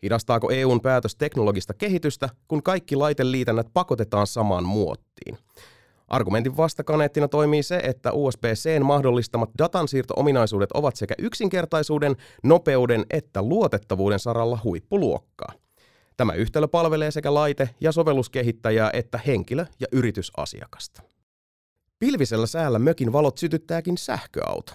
Hidastaako 0.03 0.51
EUn 0.51 0.81
päätös 0.81 1.17
teknologista 1.17 1.75
kehitystä, 1.75 2.29
kun 2.49 2.63
kaikki 2.63 2.97
laiteliitännät 2.97 3.67
pakotetaan 3.73 4.27
samaan 4.27 4.65
muottiin? 4.65 5.39
Argumentin 6.09 6.57
vastakaneettina 6.57 7.29
toimii 7.29 7.63
se, 7.63 7.77
että 7.77 8.13
USB-Cn 8.13 8.85
mahdollistamat 8.85 9.51
datansiirto-ominaisuudet 9.59 10.71
ovat 10.75 10.97
sekä 10.97 11.15
yksinkertaisuuden, 11.19 12.17
nopeuden 12.43 13.07
että 13.11 13.43
luotettavuuden 13.43 14.19
saralla 14.19 14.59
huippuluokkaa. 14.65 15.53
Tämä 16.17 16.33
yhtälö 16.33 16.69
palvelee 16.69 17.11
sekä 17.11 17.35
laite- 17.35 17.71
ja 17.81 17.93
sovelluskehittäjää 17.93 18.91
että 18.93 19.21
henkilö- 19.27 19.67
ja 19.81 19.87
yritysasiakasta. 19.93 21.03
Pilvisellä 21.99 22.47
säällä 22.47 22.79
mökin 22.79 23.13
valot 23.13 23.39
sytyttääkin 23.39 23.99
sähköauto. 23.99 24.73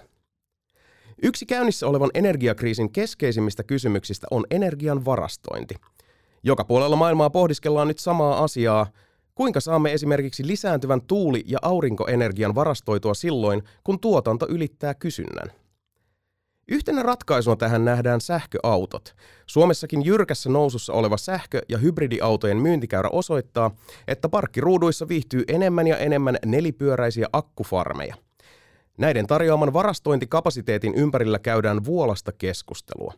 Yksi 1.22 1.46
käynnissä 1.46 1.86
olevan 1.86 2.10
energiakriisin 2.14 2.92
keskeisimmistä 2.92 3.62
kysymyksistä 3.62 4.26
on 4.30 4.44
energian 4.50 5.04
varastointi. 5.04 5.74
Joka 6.42 6.64
puolella 6.64 6.96
maailmaa 6.96 7.30
pohdiskellaan 7.30 7.88
nyt 7.88 7.98
samaa 7.98 8.44
asiaa, 8.44 8.86
Kuinka 9.42 9.60
saamme 9.60 9.92
esimerkiksi 9.92 10.46
lisääntyvän 10.46 11.00
tuuli- 11.02 11.44
ja 11.46 11.58
aurinkoenergian 11.62 12.54
varastoitua 12.54 13.14
silloin, 13.14 13.62
kun 13.84 14.00
tuotanto 14.00 14.46
ylittää 14.48 14.94
kysynnän? 14.94 15.52
Yhtenä 16.68 17.02
ratkaisuna 17.02 17.56
tähän 17.56 17.84
nähdään 17.84 18.20
sähköautot. 18.20 19.14
Suomessakin 19.46 20.04
jyrkässä 20.04 20.50
nousussa 20.50 20.92
oleva 20.92 21.16
sähkö- 21.16 21.62
ja 21.68 21.78
hybridiautojen 21.78 22.56
myyntikäyrä 22.56 23.08
osoittaa, 23.12 23.70
että 24.08 24.28
parkkiruuduissa 24.28 25.08
viihtyy 25.08 25.44
enemmän 25.48 25.86
ja 25.86 25.96
enemmän 25.96 26.36
nelipyöräisiä 26.46 27.26
akkufarmeja. 27.32 28.14
Näiden 28.98 29.26
tarjoaman 29.26 29.72
varastointikapasiteetin 29.72 30.94
ympärillä 30.94 31.38
käydään 31.38 31.84
vuolasta 31.84 32.32
keskustelua. 32.32 33.14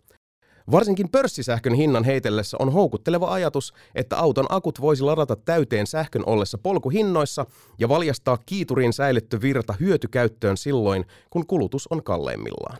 Varsinkin 0.70 1.08
pörssisähkön 1.08 1.74
hinnan 1.74 2.04
heitellessä 2.04 2.56
on 2.60 2.72
houkutteleva 2.72 3.32
ajatus, 3.32 3.74
että 3.94 4.18
auton 4.18 4.46
akut 4.48 4.80
voisi 4.80 5.02
ladata 5.02 5.36
täyteen 5.36 5.86
sähkön 5.86 6.22
ollessa 6.26 6.58
polkuhinnoissa 6.58 7.46
ja 7.78 7.88
valjastaa 7.88 8.38
kiituriin 8.46 8.92
säilytty 8.92 9.40
virta 9.40 9.74
hyötykäyttöön 9.80 10.56
silloin, 10.56 11.04
kun 11.30 11.46
kulutus 11.46 11.86
on 11.86 12.02
kalleimmillaan. 12.02 12.78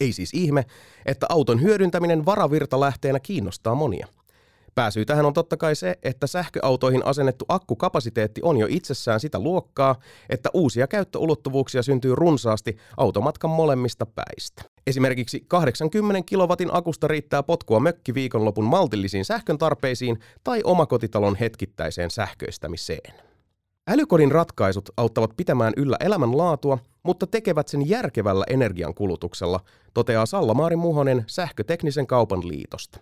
Ei 0.00 0.12
siis 0.12 0.30
ihme, 0.34 0.64
että 1.06 1.26
auton 1.28 1.62
hyödyntäminen 1.62 2.26
varavirtalähteenä 2.26 3.20
kiinnostaa 3.20 3.74
monia– 3.74 4.06
Pääsyy 4.74 5.04
tähän 5.04 5.26
on 5.26 5.32
totta 5.32 5.56
kai 5.56 5.74
se, 5.74 5.98
että 6.02 6.26
sähköautoihin 6.26 7.06
asennettu 7.06 7.44
akkukapasiteetti 7.48 8.40
on 8.44 8.56
jo 8.56 8.66
itsessään 8.70 9.20
sitä 9.20 9.38
luokkaa, 9.38 9.96
että 10.28 10.50
uusia 10.54 10.86
käyttöulottuvuuksia 10.86 11.82
syntyy 11.82 12.14
runsaasti 12.14 12.76
automatkan 12.96 13.50
molemmista 13.50 14.06
päistä. 14.06 14.71
Esimerkiksi 14.86 15.44
80 15.48 16.22
kilowatin 16.26 16.68
akusta 16.72 17.08
riittää 17.08 17.42
potkua 17.42 17.80
mökki 17.80 18.14
viikonlopun 18.14 18.64
maltillisiin 18.64 19.24
sähkön 19.24 19.58
tarpeisiin 19.58 20.18
tai 20.44 20.60
omakotitalon 20.64 21.36
hetkittäiseen 21.36 22.10
sähköistämiseen. 22.10 23.14
Älykodin 23.88 24.32
ratkaisut 24.32 24.90
auttavat 24.96 25.36
pitämään 25.36 25.72
yllä 25.76 25.96
elämänlaatua, 26.00 26.78
mutta 27.02 27.26
tekevät 27.26 27.68
sen 27.68 27.88
järkevällä 27.88 28.44
energiankulutuksella, 28.48 29.60
toteaa 29.94 30.26
Salla-Maarin 30.26 30.78
Muhonen 30.78 31.24
Sähköteknisen 31.26 32.06
kaupan 32.06 32.48
liitosta. 32.48 33.00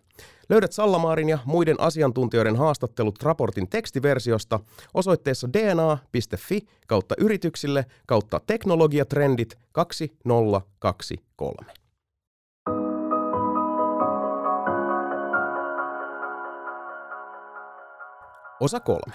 Löydät 0.51 0.73
Sallamaarin 0.73 1.29
ja 1.29 1.39
muiden 1.45 1.81
asiantuntijoiden 1.81 2.57
haastattelut 2.57 3.23
raportin 3.23 3.69
tekstiversiosta 3.69 4.61
osoitteessa 4.95 5.49
dna.fi 5.53 6.61
kautta 6.87 7.15
yrityksille 7.19 7.87
kautta 8.07 8.41
teknologiatrendit 8.47 9.59
2023. 9.73 11.73
Osa 18.61 18.81
kolme. 18.81 19.15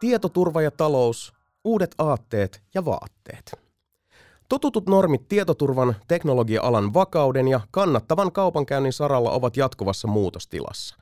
Tietoturva 0.00 0.62
ja 0.62 0.70
talous, 0.70 1.32
uudet 1.64 1.94
aatteet 1.98 2.62
ja 2.74 2.84
vaatteet. 2.84 3.71
Totutut 4.52 4.88
normit 4.88 5.28
tietoturvan, 5.28 5.96
teknologia-alan 6.08 6.94
vakauden 6.94 7.48
ja 7.48 7.60
kannattavan 7.70 8.32
kaupankäynnin 8.32 8.92
saralla 8.92 9.30
ovat 9.30 9.56
jatkuvassa 9.56 10.08
muutostilassa. 10.08 10.96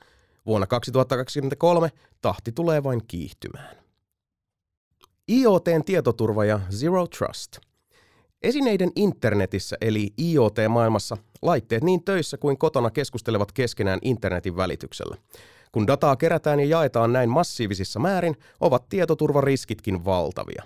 Vuonna 0.46 0.66
2023 0.66 1.90
tahti 2.22 2.52
tulee 2.52 2.82
vain 2.82 3.00
kiihtymään. 3.08 3.76
IoTn 5.28 5.84
tietoturva 5.84 6.44
ja 6.44 6.60
Zero 6.70 7.06
Trust. 7.06 7.56
Esineiden 8.42 8.92
internetissä 8.96 9.76
eli 9.80 10.08
IoT-maailmassa 10.18 11.16
laitteet 11.42 11.84
niin 11.84 12.04
töissä 12.04 12.38
kuin 12.38 12.58
kotona 12.58 12.90
keskustelevat 12.90 13.52
keskenään 13.52 13.98
internetin 14.02 14.56
välityksellä. 14.56 15.16
Kun 15.72 15.86
dataa 15.86 16.16
kerätään 16.16 16.60
ja 16.60 16.66
jaetaan 16.66 17.12
näin 17.12 17.30
massiivisissa 17.30 18.00
määrin, 18.00 18.36
ovat 18.60 18.88
tietoturvariskitkin 18.88 20.04
valtavia. 20.04 20.62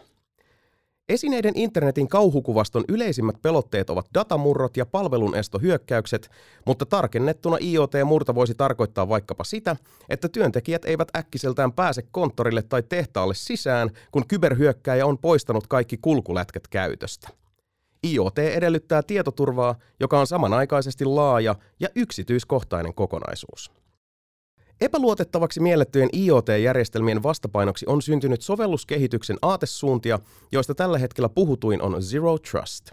Esineiden 1.09 1.53
internetin 1.57 2.09
kauhukuvaston 2.09 2.85
yleisimmät 2.89 3.43
pelotteet 3.43 3.91
ovat 3.91 4.07
datamurrot 4.15 4.77
ja 4.77 4.87
palvelunestohyökkäykset, 4.87 6.31
mutta 6.67 6.87
tarkennettuna 6.87 7.57
IoT-murta 7.61 8.35
voisi 8.35 8.55
tarkoittaa 8.55 9.09
vaikkapa 9.09 9.45
sitä, 9.45 9.77
että 10.09 10.29
työntekijät 10.29 10.85
eivät 10.85 11.09
äkkiseltään 11.17 11.73
pääse 11.73 12.03
konttorille 12.11 12.63
tai 12.63 12.83
tehtaalle 12.83 13.35
sisään, 13.35 13.91
kun 14.13 14.27
kyberhyökkäjä 14.29 15.07
on 15.07 15.19
poistanut 15.19 15.67
kaikki 15.67 15.97
kulkulätkät 16.03 16.69
käytöstä. 16.69 17.29
IoT 18.07 18.39
edellyttää 18.39 19.03
tietoturvaa, 19.03 19.75
joka 20.01 20.21
on 20.21 20.27
samanaikaisesti 20.27 21.05
laaja 21.05 21.55
ja 21.81 21.89
yksityiskohtainen 21.95 22.95
kokonaisuus. 22.95 23.84
Epäluotettavaksi 24.85 25.61
miellettyjen 25.61 26.09
IoT-järjestelmien 26.13 27.23
vastapainoksi 27.23 27.87
on 27.89 28.03
syntynyt 28.03 28.43
sovelluskehityksen 28.43 29.37
aatesuuntia, 29.43 30.19
joista 30.53 30.75
tällä 30.75 30.99
hetkellä 30.99 31.29
puhutuin 31.29 31.83
on 31.83 32.03
Zero 32.03 32.39
Trust. 32.39 32.91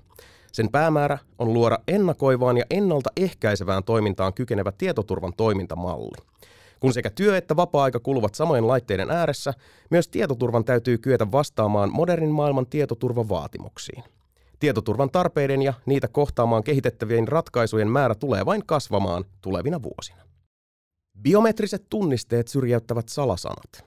Sen 0.51 0.69
päämäärä 0.71 1.17
on 1.39 1.53
luoda 1.53 1.79
ennakoivaan 1.87 2.57
ja 2.57 2.65
ennaltaehkäisevään 2.69 3.83
toimintaan 3.83 4.33
kykenevä 4.33 4.71
tietoturvan 4.71 5.33
toimintamalli. 5.37 6.17
Kun 6.79 6.93
sekä 6.93 7.09
työ 7.09 7.37
että 7.37 7.55
vapaa-aika 7.55 7.99
kuluvat 7.99 8.35
samojen 8.35 8.67
laitteiden 8.67 9.11
ääressä, 9.11 9.53
myös 9.89 10.07
tietoturvan 10.07 10.65
täytyy 10.65 10.97
kyetä 10.97 11.31
vastaamaan 11.31 11.89
modernin 11.93 12.31
maailman 12.31 12.67
tietoturvavaatimuksiin. 12.67 14.03
Tietoturvan 14.59 15.09
tarpeiden 15.09 15.61
ja 15.61 15.73
niitä 15.85 16.07
kohtaamaan 16.07 16.63
kehitettävien 16.63 17.27
ratkaisujen 17.27 17.89
määrä 17.89 18.15
tulee 18.15 18.45
vain 18.45 18.65
kasvamaan 18.65 19.25
tulevina 19.41 19.83
vuosina. 19.83 20.30
Biometriset 21.21 21.85
tunnisteet 21.89 22.47
syrjäyttävät 22.47 23.09
salasanat. 23.09 23.85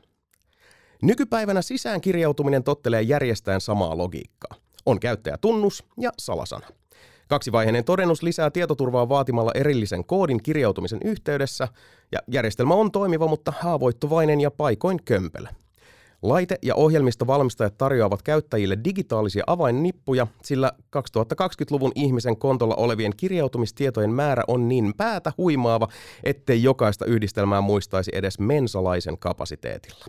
Nykypäivänä 1.02 1.62
sisäänkirjautuminen 1.62 2.64
tottelee 2.64 3.02
järjestäen 3.02 3.60
samaa 3.60 3.98
logiikkaa. 3.98 4.56
On 4.86 5.00
käyttäjätunnus 5.00 5.84
ja 6.00 6.10
salasana. 6.18 6.66
Kaksivaiheinen 7.28 7.84
todennus 7.84 8.22
lisää 8.22 8.50
tietoturvaa 8.50 9.08
vaatimalla 9.08 9.50
erillisen 9.54 10.04
koodin 10.04 10.42
kirjautumisen 10.42 11.00
yhteydessä, 11.04 11.68
ja 12.12 12.18
järjestelmä 12.28 12.74
on 12.74 12.92
toimiva, 12.92 13.26
mutta 13.26 13.52
haavoittuvainen 13.60 14.40
ja 14.40 14.50
paikoin 14.50 15.04
kömpelö. 15.04 15.48
Laite- 16.24 16.58
ja 16.62 16.74
ohjelmistovalmistajat 16.74 17.78
tarjoavat 17.78 18.22
käyttäjille 18.22 18.78
digitaalisia 18.84 19.44
avainnippuja, 19.46 20.26
sillä 20.42 20.72
2020-luvun 20.96 21.92
ihmisen 21.94 22.36
kontolla 22.36 22.74
olevien 22.74 23.12
kirjautumistietojen 23.16 24.10
määrä 24.10 24.42
on 24.48 24.68
niin 24.68 24.94
päätä 24.96 25.32
huimaava, 25.38 25.88
ettei 26.22 26.62
jokaista 26.62 27.04
yhdistelmää 27.04 27.60
muistaisi 27.60 28.10
edes 28.14 28.38
mensalaisen 28.38 29.18
kapasiteetilla. 29.18 30.04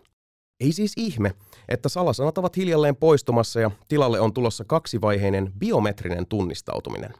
Ei 0.59 0.71
siis 0.71 0.93
ihme, 0.97 1.31
että 1.69 1.89
salasanat 1.89 2.37
ovat 2.37 2.57
hiljalleen 2.57 2.95
poistumassa 2.95 3.59
ja 3.59 3.71
tilalle 3.87 4.19
on 4.19 4.33
tulossa 4.33 4.63
kaksivaiheinen 4.63 5.51
biometrinen 5.59 6.27
tunnistautuminen. 6.27 7.13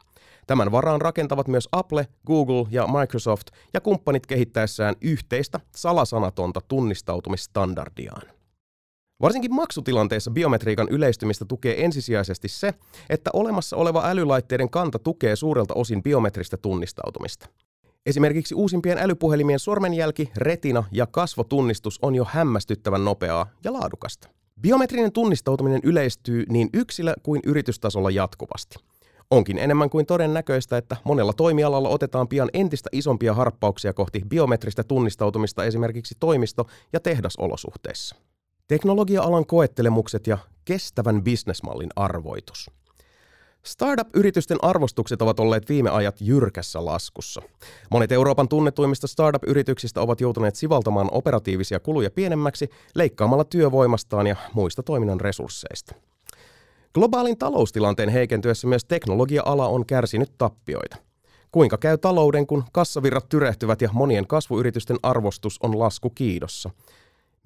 Tämän 0.46 0.72
varaan 0.72 1.00
rakentavat 1.00 1.48
myös 1.48 1.68
Apple, 1.72 2.06
Google 2.26 2.66
ja 2.70 2.86
Microsoft 2.86 3.46
ja 3.74 3.80
kumppanit 3.80 4.26
kehittäessään 4.26 4.94
yhteistä 5.00 5.60
salasanatonta 5.74 6.60
tunnistautumisstandardiaan. 6.68 8.35
Varsinkin 9.20 9.54
maksutilanteessa 9.54 10.30
biometriikan 10.30 10.88
yleistymistä 10.90 11.44
tukee 11.44 11.84
ensisijaisesti 11.84 12.48
se, 12.48 12.74
että 13.10 13.30
olemassa 13.32 13.76
oleva 13.76 14.02
älylaitteiden 14.04 14.70
kanta 14.70 14.98
tukee 14.98 15.36
suurelta 15.36 15.74
osin 15.74 16.02
biometristä 16.02 16.56
tunnistautumista. 16.56 17.48
Esimerkiksi 18.06 18.54
uusimpien 18.54 18.98
älypuhelimien 18.98 19.58
sormenjälki, 19.58 20.30
retina 20.36 20.84
ja 20.92 21.06
kasvotunnistus 21.06 21.98
on 22.02 22.14
jo 22.14 22.26
hämmästyttävän 22.30 23.04
nopeaa 23.04 23.46
ja 23.64 23.72
laadukasta. 23.72 24.28
Biometrinen 24.60 25.12
tunnistautuminen 25.12 25.80
yleistyy 25.84 26.44
niin 26.48 26.70
yksilö- 26.74 27.14
kuin 27.22 27.40
yritystasolla 27.46 28.10
jatkuvasti. 28.10 28.76
Onkin 29.30 29.58
enemmän 29.58 29.90
kuin 29.90 30.06
todennäköistä, 30.06 30.76
että 30.76 30.96
monella 31.04 31.32
toimialalla 31.32 31.88
otetaan 31.88 32.28
pian 32.28 32.50
entistä 32.52 32.88
isompia 32.92 33.34
harppauksia 33.34 33.92
kohti 33.92 34.22
biometristä 34.28 34.84
tunnistautumista 34.84 35.64
esimerkiksi 35.64 36.14
toimisto- 36.20 36.66
ja 36.92 37.00
tehdasolosuhteissa. 37.00 38.16
Teknologia-alan 38.68 39.46
koettelemukset 39.46 40.26
ja 40.26 40.38
kestävän 40.64 41.22
bisnesmallin 41.22 41.90
arvoitus. 41.96 42.70
Startup-yritysten 43.62 44.58
arvostukset 44.62 45.22
ovat 45.22 45.40
olleet 45.40 45.68
viime 45.68 45.90
ajat 45.90 46.16
jyrkässä 46.20 46.84
laskussa. 46.84 47.42
Monet 47.90 48.12
Euroopan 48.12 48.48
tunnetuimmista 48.48 49.06
startup-yrityksistä 49.06 50.00
ovat 50.00 50.20
joutuneet 50.20 50.56
sivaltamaan 50.56 51.08
operatiivisia 51.12 51.80
kuluja 51.80 52.10
pienemmäksi 52.10 52.68
leikkaamalla 52.94 53.44
työvoimastaan 53.44 54.26
ja 54.26 54.36
muista 54.54 54.82
toiminnan 54.82 55.20
resursseista. 55.20 55.94
Globaalin 56.94 57.38
taloustilanteen 57.38 58.08
heikentyessä 58.08 58.66
myös 58.66 58.84
teknologia-ala 58.84 59.68
on 59.68 59.86
kärsinyt 59.86 60.32
tappioita. 60.38 60.96
Kuinka 61.52 61.78
käy 61.78 61.98
talouden, 61.98 62.46
kun 62.46 62.64
kassavirrat 62.72 63.28
tyrehtyvät 63.28 63.82
ja 63.82 63.88
monien 63.92 64.26
kasvuyritysten 64.26 64.98
arvostus 65.02 65.58
on 65.62 65.78
lasku 65.78 66.10
kiidossa? 66.10 66.70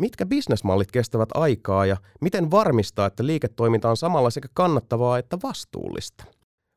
Mitkä 0.00 0.26
bisnesmallit 0.26 0.90
kestävät 0.90 1.28
aikaa 1.34 1.86
ja 1.86 1.96
miten 2.20 2.50
varmistaa, 2.50 3.06
että 3.06 3.26
liiketoiminta 3.26 3.90
on 3.90 3.96
samalla 3.96 4.30
sekä 4.30 4.48
kannattavaa 4.54 5.18
että 5.18 5.38
vastuullista? 5.42 6.24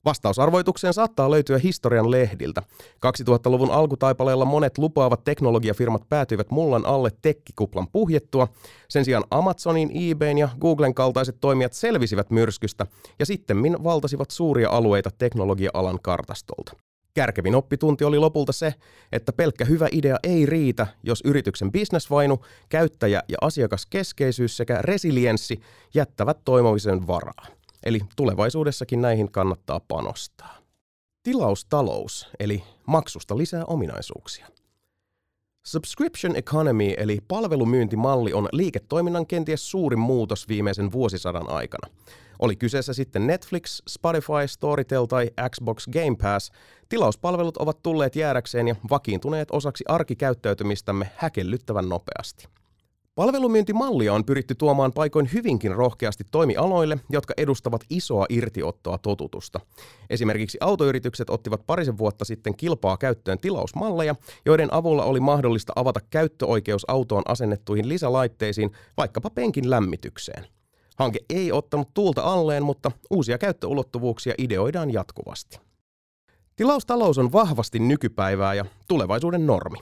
Vastausarvoitukseen 0.06 0.94
saattaa 0.94 1.32
löytyä 1.32 1.58
historian 1.58 2.12
lehdiltä. 2.12 2.64
2000-luvun 3.06 3.72
alkutaipaleella 3.72 4.46
monet 4.46 4.78
lupaavat 4.78 5.24
teknologiafirmat 5.24 6.10
päätyivät 6.10 6.52
mullan 6.52 6.86
alle 6.86 7.10
tekkikuplan 7.22 7.88
puhjettua. 7.92 8.48
Sen 8.90 9.06
sijaan 9.06 9.24
Amazonin, 9.32 9.92
eBayn 9.94 10.38
ja 10.38 10.50
Googlen 10.62 10.94
kaltaiset 10.94 11.38
toimijat 11.42 11.74
selvisivät 11.74 12.32
myrskystä 12.32 12.86
ja 13.20 13.26
sitten 13.26 13.58
valtasivat 13.84 14.32
suuria 14.32 14.70
alueita 14.70 15.10
teknologia-alan 15.18 16.00
kartastolta. 16.02 16.74
Kärkevin 17.14 17.56
oppitunti 17.56 18.04
oli 18.04 18.20
lopulta 18.20 18.52
se, 18.52 18.74
että 19.12 19.34
pelkkä 19.34 19.66
hyvä 19.66 19.88
idea 19.92 20.18
ei 20.24 20.46
riitä, 20.46 20.88
jos 21.04 21.22
yrityksen 21.26 21.72
bisnesvainu, 21.72 22.46
käyttäjä- 22.70 23.24
ja 23.28 23.38
asiakaskeskeisyys 23.42 24.58
sekä 24.58 24.78
resilienssi 24.82 25.62
jättävät 25.94 26.38
toimimisen 26.46 27.08
varaa. 27.08 27.46
Eli 27.86 28.00
tulevaisuudessakin 28.16 29.02
näihin 29.02 29.32
kannattaa 29.32 29.80
panostaa. 29.80 30.58
Tilaustalous, 31.24 32.30
eli 32.40 32.64
maksusta 32.88 33.38
lisää 33.38 33.66
ominaisuuksia. 33.66 34.48
Subscription 35.66 36.36
economy 36.36 36.94
eli 36.98 37.20
palvelumyyntimalli 37.28 38.34
on 38.34 38.50
liiketoiminnan 38.52 39.28
kenties 39.28 39.72
suurin 39.72 40.00
muutos 40.00 40.48
viimeisen 40.48 40.92
vuosisadan 40.92 41.50
aikana. 41.50 41.88
Oli 42.40 42.56
kyseessä 42.56 42.94
sitten 42.94 43.28
Netflix, 43.28 43.82
Spotify, 43.90 44.48
Storytel 44.48 45.06
tai 45.06 45.32
Xbox 45.50 45.88
Game 45.88 46.16
Pass, 46.22 46.52
tilauspalvelut 46.90 47.58
ovat 47.58 47.84
tulleet 47.84 48.16
jäädäkseen 48.16 48.68
ja 48.68 48.76
vakiintuneet 48.90 49.52
osaksi 49.52 49.84
arkikäyttäytymistämme 49.88 51.12
häkellyttävän 51.16 51.90
nopeasti. 51.90 52.48
Palvelumyyntimallia 53.16 54.14
on 54.14 54.26
pyritty 54.26 54.56
tuomaan 54.56 54.94
paikoin 54.94 55.30
hyvinkin 55.34 55.76
rohkeasti 55.76 56.24
toimialoille, 56.32 57.00
jotka 57.10 57.34
edustavat 57.38 57.82
isoa 57.90 58.26
irtiottoa 58.30 58.98
totutusta. 58.98 59.60
Esimerkiksi 60.10 60.58
autoyritykset 60.62 61.30
ottivat 61.30 61.66
parisen 61.68 61.98
vuotta 61.98 62.26
sitten 62.26 62.56
kilpaa 62.58 62.98
käyttöön 62.98 63.40
tilausmalleja, 63.40 64.16
joiden 64.46 64.74
avulla 64.74 65.04
oli 65.04 65.20
mahdollista 65.20 65.74
avata 65.76 66.00
käyttöoikeus 66.10 66.90
autoon 66.90 67.24
asennettuihin 67.26 67.90
lisälaitteisiin, 67.90 68.72
vaikkapa 68.98 69.30
penkin 69.30 69.70
lämmitykseen. 69.70 70.48
Hanke 70.98 71.20
ei 71.30 71.52
ottanut 71.52 71.94
tuulta 71.94 72.22
alleen, 72.22 72.64
mutta 72.64 72.92
uusia 73.10 73.38
käyttöulottuvuuksia 73.38 74.34
ideoidaan 74.38 74.94
jatkuvasti. 74.94 75.60
Tilaustalous 76.56 77.18
on 77.18 77.32
vahvasti 77.32 77.80
nykypäivää 77.80 78.54
ja 78.54 78.66
tulevaisuuden 78.88 79.48
normi. 79.48 79.78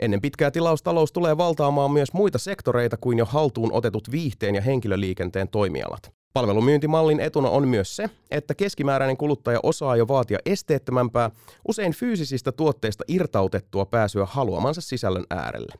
Ennen 0.00 0.20
pitkää 0.20 0.50
tilaustalous 0.50 1.12
tulee 1.12 1.36
valtaamaan 1.36 1.90
myös 1.90 2.12
muita 2.12 2.38
sektoreita 2.38 2.96
kuin 2.96 3.18
jo 3.18 3.24
haltuun 3.24 3.72
otetut 3.72 4.10
viihteen 4.10 4.54
ja 4.54 4.60
henkilöliikenteen 4.60 5.48
toimialat. 5.48 6.12
Palvelumyyntimallin 6.32 7.20
etuna 7.20 7.50
on 7.50 7.68
myös 7.68 7.96
se, 7.96 8.10
että 8.30 8.54
keskimääräinen 8.54 9.16
kuluttaja 9.16 9.60
osaa 9.62 9.96
jo 9.96 10.08
vaatia 10.08 10.38
esteettömämpää, 10.46 11.30
usein 11.68 11.92
fyysisistä 11.92 12.52
tuotteista 12.52 13.04
irtautettua 13.08 13.86
pääsyä 13.86 14.26
haluamansa 14.26 14.80
sisällön 14.80 15.24
äärelle. 15.30 15.74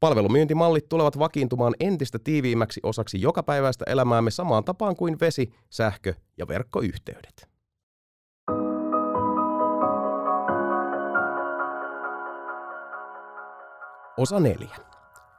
Palvelumyyntimallit 0.00 0.88
tulevat 0.88 1.18
vakiintumaan 1.18 1.74
entistä 1.80 2.18
tiiviimmäksi 2.18 2.80
osaksi 2.82 3.20
jokapäiväistä 3.20 3.84
elämäämme 3.88 4.30
samaan 4.30 4.64
tapaan 4.64 4.96
kuin 4.96 5.20
vesi, 5.20 5.52
sähkö 5.70 6.14
ja 6.38 6.48
verkkoyhteydet. 6.48 7.53
Osa 14.16 14.40
4. 14.40 14.76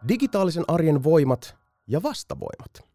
Digitaalisen 0.07 0.63
arjen 0.67 1.03
voimat 1.03 1.55
ja 1.87 2.03
vastavoimat. 2.03 2.89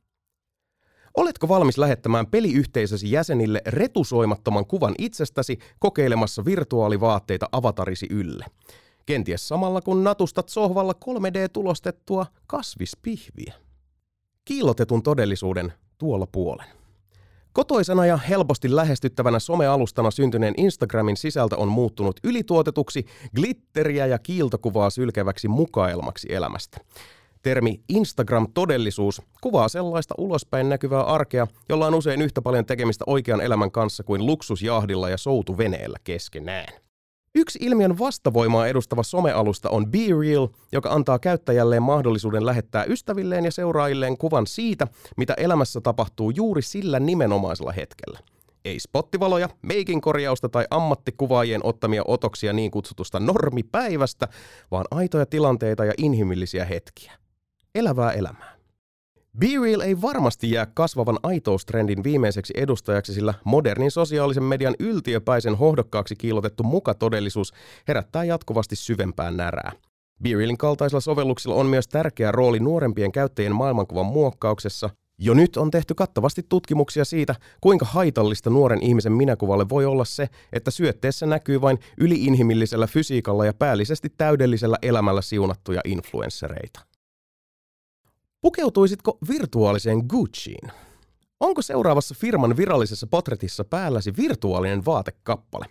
Oletko 1.16 1.48
valmis 1.48 1.78
lähettämään 1.78 2.26
peliyhteisösi 2.26 3.12
jäsenille 3.12 3.62
retusoimattoman 3.66 4.66
kuvan 4.66 4.94
itsestäsi 4.98 5.58
kokeilemassa 5.78 6.44
virtuaalivaatteita 6.44 7.48
avatarisi 7.52 8.06
ylle? 8.10 8.44
Kenties 9.06 9.48
samalla 9.48 9.80
kun 9.80 10.04
natustat 10.04 10.48
sohvalla 10.48 10.92
3D-tulostettua 10.92 12.26
kasvispihviä. 12.46 13.54
Kiillotetun 14.44 15.02
todellisuuden 15.02 15.72
tuolla 15.98 16.26
puolen. 16.32 16.79
Kotoisena 17.52 18.06
ja 18.06 18.16
helposti 18.16 18.76
lähestyttävänä 18.76 19.38
somealustana 19.38 20.10
syntyneen 20.10 20.54
Instagramin 20.56 21.16
sisältö 21.16 21.56
on 21.56 21.68
muuttunut 21.68 22.20
ylituotetuksi, 22.24 23.04
glitteriä 23.36 24.06
ja 24.06 24.18
kiiltokuvaa 24.18 24.90
sylkeväksi 24.90 25.48
mukaelmaksi 25.48 26.32
elämästä. 26.32 26.78
Termi 27.42 27.80
Instagram-todellisuus 27.88 29.22
kuvaa 29.40 29.68
sellaista 29.68 30.14
ulospäin 30.18 30.68
näkyvää 30.68 31.02
arkea, 31.02 31.46
jolla 31.68 31.86
on 31.86 31.94
usein 31.94 32.22
yhtä 32.22 32.42
paljon 32.42 32.66
tekemistä 32.66 33.04
oikean 33.06 33.40
elämän 33.40 33.70
kanssa 33.70 34.02
kuin 34.02 34.26
luksusjahdilla 34.26 35.08
ja 35.08 35.16
soutuveneellä 35.16 35.98
keskenään. 36.04 36.89
Yksi 37.34 37.58
ilmiön 37.62 37.98
vastavoimaa 37.98 38.66
edustava 38.66 39.02
somealusta 39.02 39.70
on 39.70 39.90
Be 39.90 39.98
Real, 40.20 40.48
joka 40.72 40.90
antaa 40.90 41.18
käyttäjälleen 41.18 41.82
mahdollisuuden 41.82 42.46
lähettää 42.46 42.84
ystävilleen 42.84 43.44
ja 43.44 43.52
seuraajilleen 43.52 44.18
kuvan 44.18 44.46
siitä, 44.46 44.86
mitä 45.16 45.34
elämässä 45.36 45.80
tapahtuu 45.80 46.30
juuri 46.30 46.62
sillä 46.62 47.00
nimenomaisella 47.00 47.72
hetkellä. 47.72 48.18
Ei 48.64 48.80
spottivaloja, 48.80 49.48
meikin 49.62 50.00
korjausta 50.00 50.48
tai 50.48 50.66
ammattikuvaajien 50.70 51.60
ottamia 51.64 52.02
otoksia 52.06 52.52
niin 52.52 52.70
kutsutusta 52.70 53.20
normipäivästä, 53.20 54.28
vaan 54.70 54.84
aitoja 54.90 55.26
tilanteita 55.26 55.84
ja 55.84 55.92
inhimillisiä 55.98 56.64
hetkiä. 56.64 57.12
Elävää 57.74 58.12
elämää. 58.12 58.59
BeReal 59.38 59.80
ei 59.80 60.00
varmasti 60.02 60.50
jää 60.50 60.66
kasvavan 60.74 61.18
aitoustrendin 61.22 62.04
viimeiseksi 62.04 62.54
edustajaksi, 62.56 63.14
sillä 63.14 63.34
modernin 63.44 63.90
sosiaalisen 63.90 64.42
median 64.42 64.74
yltiöpäisen 64.78 65.54
hohdokkaaksi 65.54 66.16
kiilotettu 66.16 66.62
mukatodellisuus 66.62 67.52
herättää 67.88 68.24
jatkuvasti 68.24 68.76
syvempään 68.76 69.36
närää. 69.36 69.72
BeRealin 70.22 70.58
kaltaisilla 70.58 71.00
sovelluksilla 71.00 71.54
on 71.54 71.66
myös 71.66 71.88
tärkeä 71.88 72.32
rooli 72.32 72.60
nuorempien 72.60 73.12
käyttäjien 73.12 73.54
maailmankuvan 73.54 74.06
muokkauksessa. 74.06 74.90
Jo 75.18 75.34
nyt 75.34 75.56
on 75.56 75.70
tehty 75.70 75.94
kattavasti 75.94 76.42
tutkimuksia 76.48 77.04
siitä, 77.04 77.34
kuinka 77.60 77.84
haitallista 77.84 78.50
nuoren 78.50 78.82
ihmisen 78.82 79.12
minäkuvalle 79.12 79.68
voi 79.68 79.84
olla 79.84 80.04
se, 80.04 80.28
että 80.52 80.70
syötteessä 80.70 81.26
näkyy 81.26 81.60
vain 81.60 81.78
yliinhimillisellä 81.98 82.86
fysiikalla 82.86 83.46
ja 83.46 83.54
päällisesti 83.54 84.08
täydellisellä 84.18 84.76
elämällä 84.82 85.22
siunattuja 85.22 85.80
influenssereita. 85.84 86.89
Pukeutuisitko 88.42 89.18
virtuaaliseen 89.28 90.02
Gucciin? 90.08 90.70
Onko 91.40 91.62
seuraavassa 91.62 92.14
firman 92.18 92.56
virallisessa 92.56 93.06
potretissa 93.06 93.64
päälläsi 93.64 94.16
virtuaalinen 94.16 94.84
vaatekappale? 94.84 95.66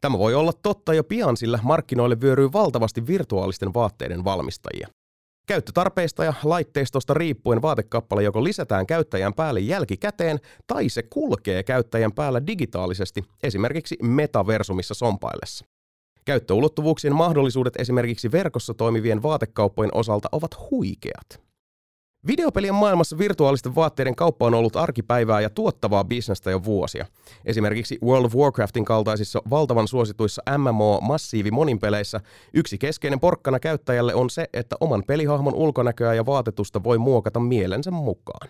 Tämä 0.00 0.18
voi 0.18 0.34
olla 0.34 0.52
totta 0.52 0.94
jo 0.94 1.04
pian, 1.04 1.36
sillä 1.36 1.58
markkinoille 1.62 2.20
vyöryy 2.20 2.52
valtavasti 2.52 3.06
virtuaalisten 3.06 3.74
vaatteiden 3.74 4.24
valmistajia. 4.24 4.88
Käyttötarpeista 5.46 6.24
ja 6.24 6.34
laitteistosta 6.44 7.14
riippuen 7.14 7.62
vaatekappale 7.62 8.22
joko 8.22 8.44
lisätään 8.44 8.86
käyttäjän 8.86 9.34
päälle 9.34 9.60
jälkikäteen 9.60 10.38
tai 10.66 10.88
se 10.88 11.02
kulkee 11.02 11.62
käyttäjän 11.62 12.12
päällä 12.12 12.46
digitaalisesti, 12.46 13.24
esimerkiksi 13.42 13.96
metaversumissa 14.02 14.94
sompaillessa. 14.94 15.64
Käyttöulottuvuuksien 16.24 17.14
mahdollisuudet 17.14 17.74
esimerkiksi 17.78 18.32
verkossa 18.32 18.74
toimivien 18.74 19.22
vaatekauppojen 19.22 19.90
osalta 19.94 20.28
ovat 20.32 20.70
huikeat. 20.70 21.49
Videopelien 22.26 22.74
maailmassa 22.74 23.18
virtuaalisten 23.18 23.74
vaatteiden 23.74 24.16
kauppa 24.16 24.46
on 24.46 24.54
ollut 24.54 24.76
arkipäivää 24.76 25.40
ja 25.40 25.50
tuottavaa 25.50 26.04
bisnestä 26.04 26.50
jo 26.50 26.64
vuosia. 26.64 27.06
Esimerkiksi 27.44 27.98
World 28.04 28.24
of 28.24 28.34
Warcraftin 28.34 28.84
kaltaisissa 28.84 29.42
valtavan 29.50 29.88
suosituissa 29.88 30.42
MMO-massiivi 30.58 31.50
moninpeleissä 31.50 32.20
yksi 32.54 32.78
keskeinen 32.78 33.20
porkkana 33.20 33.60
käyttäjälle 33.60 34.14
on 34.14 34.30
se, 34.30 34.46
että 34.52 34.76
oman 34.80 35.04
pelihahmon 35.06 35.54
ulkonäköä 35.54 36.14
ja 36.14 36.26
vaatetusta 36.26 36.84
voi 36.84 36.98
muokata 36.98 37.40
mielensä 37.40 37.90
mukaan. 37.90 38.48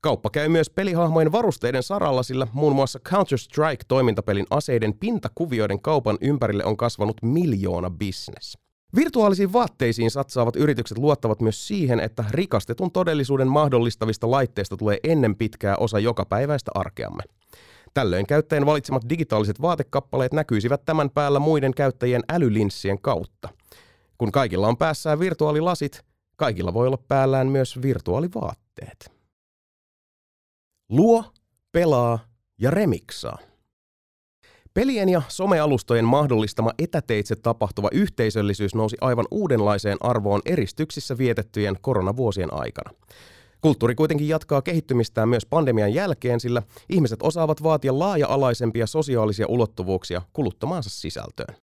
Kauppa 0.00 0.30
käy 0.30 0.48
myös 0.48 0.70
pelihahmojen 0.70 1.32
varusteiden 1.32 1.82
saralla, 1.82 2.22
sillä 2.22 2.46
muun 2.52 2.74
muassa 2.74 3.00
Counter-Strike-toimintapelin 3.08 4.46
aseiden 4.50 4.94
pintakuvioiden 4.94 5.80
kaupan 5.80 6.18
ympärille 6.20 6.64
on 6.64 6.76
kasvanut 6.76 7.16
miljoona 7.22 7.90
bisnes. 7.90 8.65
Virtuaalisiin 8.96 9.52
vaatteisiin 9.52 10.10
satsaavat 10.10 10.56
yritykset 10.56 10.98
luottavat 10.98 11.40
myös 11.40 11.68
siihen, 11.68 12.00
että 12.00 12.24
rikastetun 12.30 12.90
todellisuuden 12.90 13.48
mahdollistavista 13.48 14.30
laitteista 14.30 14.76
tulee 14.76 14.98
ennen 15.04 15.36
pitkää 15.36 15.76
osa 15.76 15.98
jokapäiväistä 15.98 16.70
arkeamme. 16.74 17.22
Tällöin 17.94 18.26
käyttäjän 18.26 18.66
valitsemat 18.66 19.08
digitaaliset 19.08 19.62
vaatekappaleet 19.62 20.32
näkyisivät 20.32 20.84
tämän 20.84 21.10
päällä 21.10 21.38
muiden 21.38 21.74
käyttäjien 21.74 22.22
älylinssien 22.28 23.00
kautta. 23.00 23.48
Kun 24.18 24.32
kaikilla 24.32 24.68
on 24.68 24.76
päässään 24.76 25.20
virtuaalilasit, 25.20 26.00
kaikilla 26.36 26.74
voi 26.74 26.86
olla 26.86 26.98
päällään 27.08 27.46
myös 27.46 27.82
virtuaalivaatteet. 27.82 29.12
Luo, 30.88 31.24
pelaa 31.72 32.18
ja 32.58 32.70
remiksaa. 32.70 33.38
Pelien 34.76 35.08
ja 35.08 35.22
somealustojen 35.28 36.04
mahdollistama 36.04 36.70
etäteitse 36.78 37.36
tapahtuva 37.36 37.88
yhteisöllisyys 37.92 38.74
nousi 38.74 38.96
aivan 39.00 39.26
uudenlaiseen 39.30 39.96
arvoon 40.00 40.42
eristyksissä 40.44 41.18
vietettyjen 41.18 41.76
koronavuosien 41.80 42.52
aikana. 42.52 42.90
Kulttuuri 43.60 43.94
kuitenkin 43.94 44.28
jatkaa 44.28 44.62
kehittymistään 44.62 45.28
myös 45.28 45.46
pandemian 45.46 45.94
jälkeen, 45.94 46.40
sillä 46.40 46.62
ihmiset 46.88 47.22
osaavat 47.22 47.62
vaatia 47.62 47.98
laaja-alaisempia 47.98 48.86
sosiaalisia 48.86 49.46
ulottuvuuksia 49.48 50.22
kuluttamaansa 50.32 50.90
sisältöön. 50.90 51.56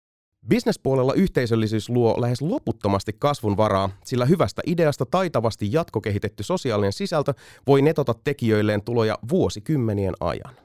Businesspuolella 0.50 1.14
yhteisöllisyys 1.14 1.90
luo 1.90 2.22
lähes 2.22 2.42
loputtomasti 2.42 3.16
kasvun 3.20 3.58
varaa, 3.58 3.90
sillä 4.04 4.26
hyvästä 4.26 4.62
ideasta 4.66 5.06
taitavasti 5.06 5.68
jatkokehitetty 5.72 6.44
sosiaalinen 6.44 6.94
sisältö 6.94 7.34
voi 7.68 7.82
netota 7.82 8.16
tekijöilleen 8.24 8.84
tuloja 8.84 9.18
vuosikymmenien 9.30 10.14
ajan. 10.20 10.56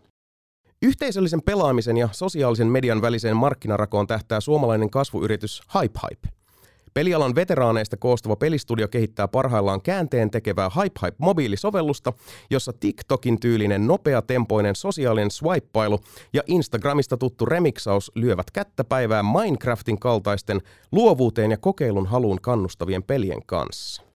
Yhteisöllisen 0.83 1.43
pelaamisen 1.43 1.97
ja 1.97 2.09
sosiaalisen 2.13 2.67
median 2.67 3.03
väliseen 3.03 3.37
markkinarakoon 3.37 4.07
tähtää 4.07 4.41
suomalainen 4.41 4.91
kasvuyritys 4.91 5.63
Hype 5.75 6.01
Hype. 6.03 6.29
Pelialan 6.95 7.35
veteraaneista 7.35 7.97
koostuva 7.97 8.37
pelistudio 8.37 8.89
kehittää 8.89 9.29
parhaillaan 9.29 9.83
käänteen 9.83 10.31
tekevää 10.31 10.71
Hype 10.77 11.01
Hype 11.03 11.17
mobiilisovellusta, 11.19 12.13
jossa 12.51 12.73
TikTokin 12.73 13.41
tyylinen 13.41 13.87
nopeatempoinen 13.87 14.77
sosiaalinen 14.77 15.31
swipeilu 15.31 16.01
ja 16.33 16.43
Instagramista 16.47 17.17
tuttu 17.17 17.47
remiksaus 17.47 18.13
lyövät 18.15 18.51
kättä 18.51 18.85
päivää 18.85 19.23
Minecraftin 19.23 19.99
kaltaisten 19.99 20.61
luovuuteen 20.93 21.51
ja 21.51 21.57
kokeilun 21.57 22.07
haluun 22.07 22.41
kannustavien 22.41 23.03
pelien 23.03 23.43
kanssa. 23.47 24.08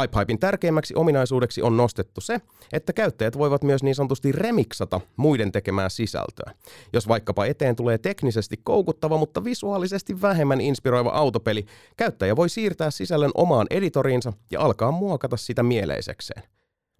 HypeHypin 0.00 0.38
tärkeimmäksi 0.38 0.94
ominaisuudeksi 0.94 1.62
on 1.62 1.76
nostettu 1.76 2.20
se, 2.20 2.40
että 2.72 2.92
käyttäjät 2.92 3.38
voivat 3.38 3.64
myös 3.64 3.82
niin 3.82 3.94
sanotusti 3.94 4.32
remiksata 4.32 5.00
muiden 5.16 5.52
tekemää 5.52 5.88
sisältöä. 5.88 6.52
Jos 6.92 7.08
vaikkapa 7.08 7.46
eteen 7.46 7.76
tulee 7.76 7.98
teknisesti 7.98 8.60
koukuttava, 8.64 9.18
mutta 9.18 9.44
visuaalisesti 9.44 10.22
vähemmän 10.22 10.60
inspiroiva 10.60 11.10
autopeli, 11.10 11.66
käyttäjä 11.96 12.36
voi 12.36 12.48
siirtää 12.48 12.90
sisällön 12.90 13.30
omaan 13.34 13.66
editoriinsa 13.70 14.32
ja 14.50 14.60
alkaa 14.60 14.90
muokata 14.90 15.36
sitä 15.36 15.62
mieleisekseen. 15.62 16.42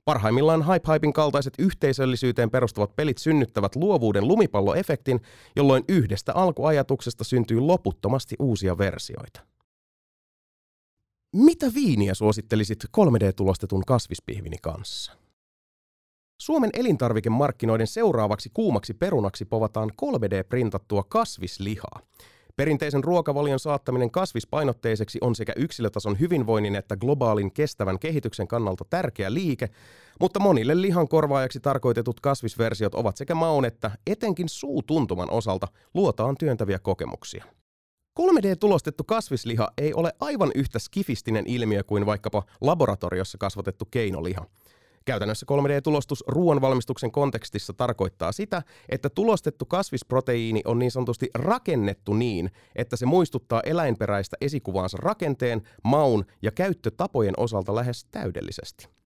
Parhaimmillaan 0.04 0.66
HypeHypin 0.66 1.12
kaltaiset 1.12 1.54
yhteisöllisyyteen 1.58 2.50
perustuvat 2.50 2.96
pelit 2.96 3.18
synnyttävät 3.18 3.76
luovuuden 3.76 4.28
lumipalloefektin, 4.28 5.20
jolloin 5.56 5.84
yhdestä 5.88 6.32
alkuajatuksesta 6.34 7.24
syntyy 7.24 7.60
loputtomasti 7.60 8.36
uusia 8.38 8.78
versioita. 8.78 9.49
Mitä 11.36 11.66
viiniä 11.74 12.14
suosittelisit 12.14 12.84
3D-tulostetun 12.84 13.82
kasvispihvini 13.86 14.56
kanssa? 14.62 15.12
Suomen 16.40 16.70
elintarvikemarkkinoiden 16.72 17.86
seuraavaksi 17.86 18.50
kuumaksi 18.54 18.94
perunaksi 18.94 19.44
povataan 19.44 19.90
3D-printattua 20.02 21.04
kasvislihaa. 21.08 22.00
Perinteisen 22.56 23.04
ruokavalion 23.04 23.58
saattaminen 23.58 24.10
kasvispainotteiseksi 24.10 25.18
on 25.20 25.34
sekä 25.34 25.52
yksilötason 25.56 26.20
hyvinvoinnin 26.20 26.76
että 26.76 26.96
globaalin 26.96 27.52
kestävän 27.52 27.98
kehityksen 27.98 28.48
kannalta 28.48 28.84
tärkeä 28.90 29.34
liike, 29.34 29.68
mutta 30.20 30.40
monille 30.40 30.82
lihan 30.82 31.08
korvaajaksi 31.08 31.60
tarkoitetut 31.60 32.20
kasvisversiot 32.20 32.94
ovat 32.94 33.16
sekä 33.16 33.34
maun 33.34 33.64
että 33.64 33.90
etenkin 34.06 34.48
suutuntuman 34.48 35.30
osalta 35.30 35.68
luotaan 35.94 36.36
työntäviä 36.38 36.78
kokemuksia. 36.78 37.44
3D-tulostettu 38.20 39.04
kasvisliha 39.04 39.68
ei 39.78 39.94
ole 39.94 40.12
aivan 40.20 40.50
yhtä 40.54 40.78
skifistinen 40.78 41.46
ilmiö 41.46 41.84
kuin 41.84 42.06
vaikkapa 42.06 42.42
laboratoriossa 42.60 43.38
kasvatettu 43.38 43.84
keinoliha. 43.90 44.46
Käytännössä 45.04 45.46
3D-tulostus 45.50 46.24
ruoanvalmistuksen 46.26 47.10
kontekstissa 47.10 47.72
tarkoittaa 47.72 48.32
sitä, 48.32 48.62
että 48.88 49.10
tulostettu 49.10 49.66
kasvisproteiini 49.66 50.62
on 50.64 50.78
niin 50.78 50.90
sanotusti 50.90 51.30
rakennettu 51.34 52.14
niin, 52.14 52.50
että 52.76 52.96
se 52.96 53.06
muistuttaa 53.06 53.60
eläinperäistä 53.60 54.36
esikuvaansa 54.40 54.98
rakenteen, 55.00 55.62
maun 55.84 56.24
ja 56.42 56.50
käyttötapojen 56.50 57.34
osalta 57.36 57.74
lähes 57.74 58.04
täydellisesti. 58.04 58.99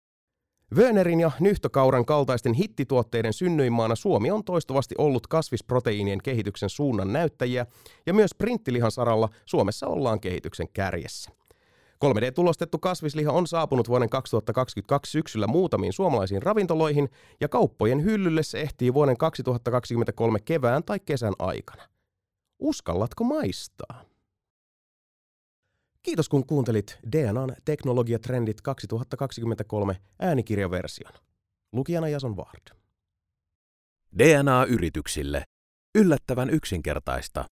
Wönerin 0.76 1.20
ja 1.20 1.30
nyhtökauran 1.40 2.04
kaltaisten 2.04 2.52
hittituotteiden 2.52 3.32
synnyinmaana 3.32 3.94
Suomi 3.94 4.30
on 4.30 4.44
toistuvasti 4.44 4.94
ollut 4.98 5.26
kasvisproteiinien 5.26 6.22
kehityksen 6.22 6.70
suunnan 6.70 7.12
näyttäjiä, 7.12 7.66
ja 8.06 8.14
myös 8.14 8.34
printtilihan 8.34 8.90
saralla 8.90 9.28
Suomessa 9.46 9.86
ollaan 9.86 10.20
kehityksen 10.20 10.68
kärjessä. 10.72 11.30
3D-tulostettu 12.04 12.78
kasvisliha 12.78 13.32
on 13.32 13.46
saapunut 13.46 13.88
vuoden 13.88 14.08
2022 14.08 15.12
syksyllä 15.12 15.46
muutamiin 15.46 15.92
suomalaisiin 15.92 16.42
ravintoloihin, 16.42 17.08
ja 17.40 17.48
kauppojen 17.48 18.04
hyllylle 18.04 18.42
se 18.42 18.60
ehtii 18.60 18.94
vuoden 18.94 19.16
2023 19.16 20.38
kevään 20.40 20.84
tai 20.84 21.00
kesän 21.00 21.34
aikana. 21.38 21.82
Uskallatko 22.58 23.24
maistaa? 23.24 24.13
Kiitos 26.04 26.28
kun 26.28 26.46
kuuntelit 26.46 26.98
DNAn 27.12 27.56
Teknologiatrendit 27.64 28.60
2023 28.60 29.96
äänikirjaversion. 30.18 31.12
Lukijana 31.72 32.08
Jason 32.08 32.36
Ward. 32.36 32.76
DNA-yrityksille. 34.18 35.44
Yllättävän 35.94 36.50
yksinkertaista. 36.50 37.44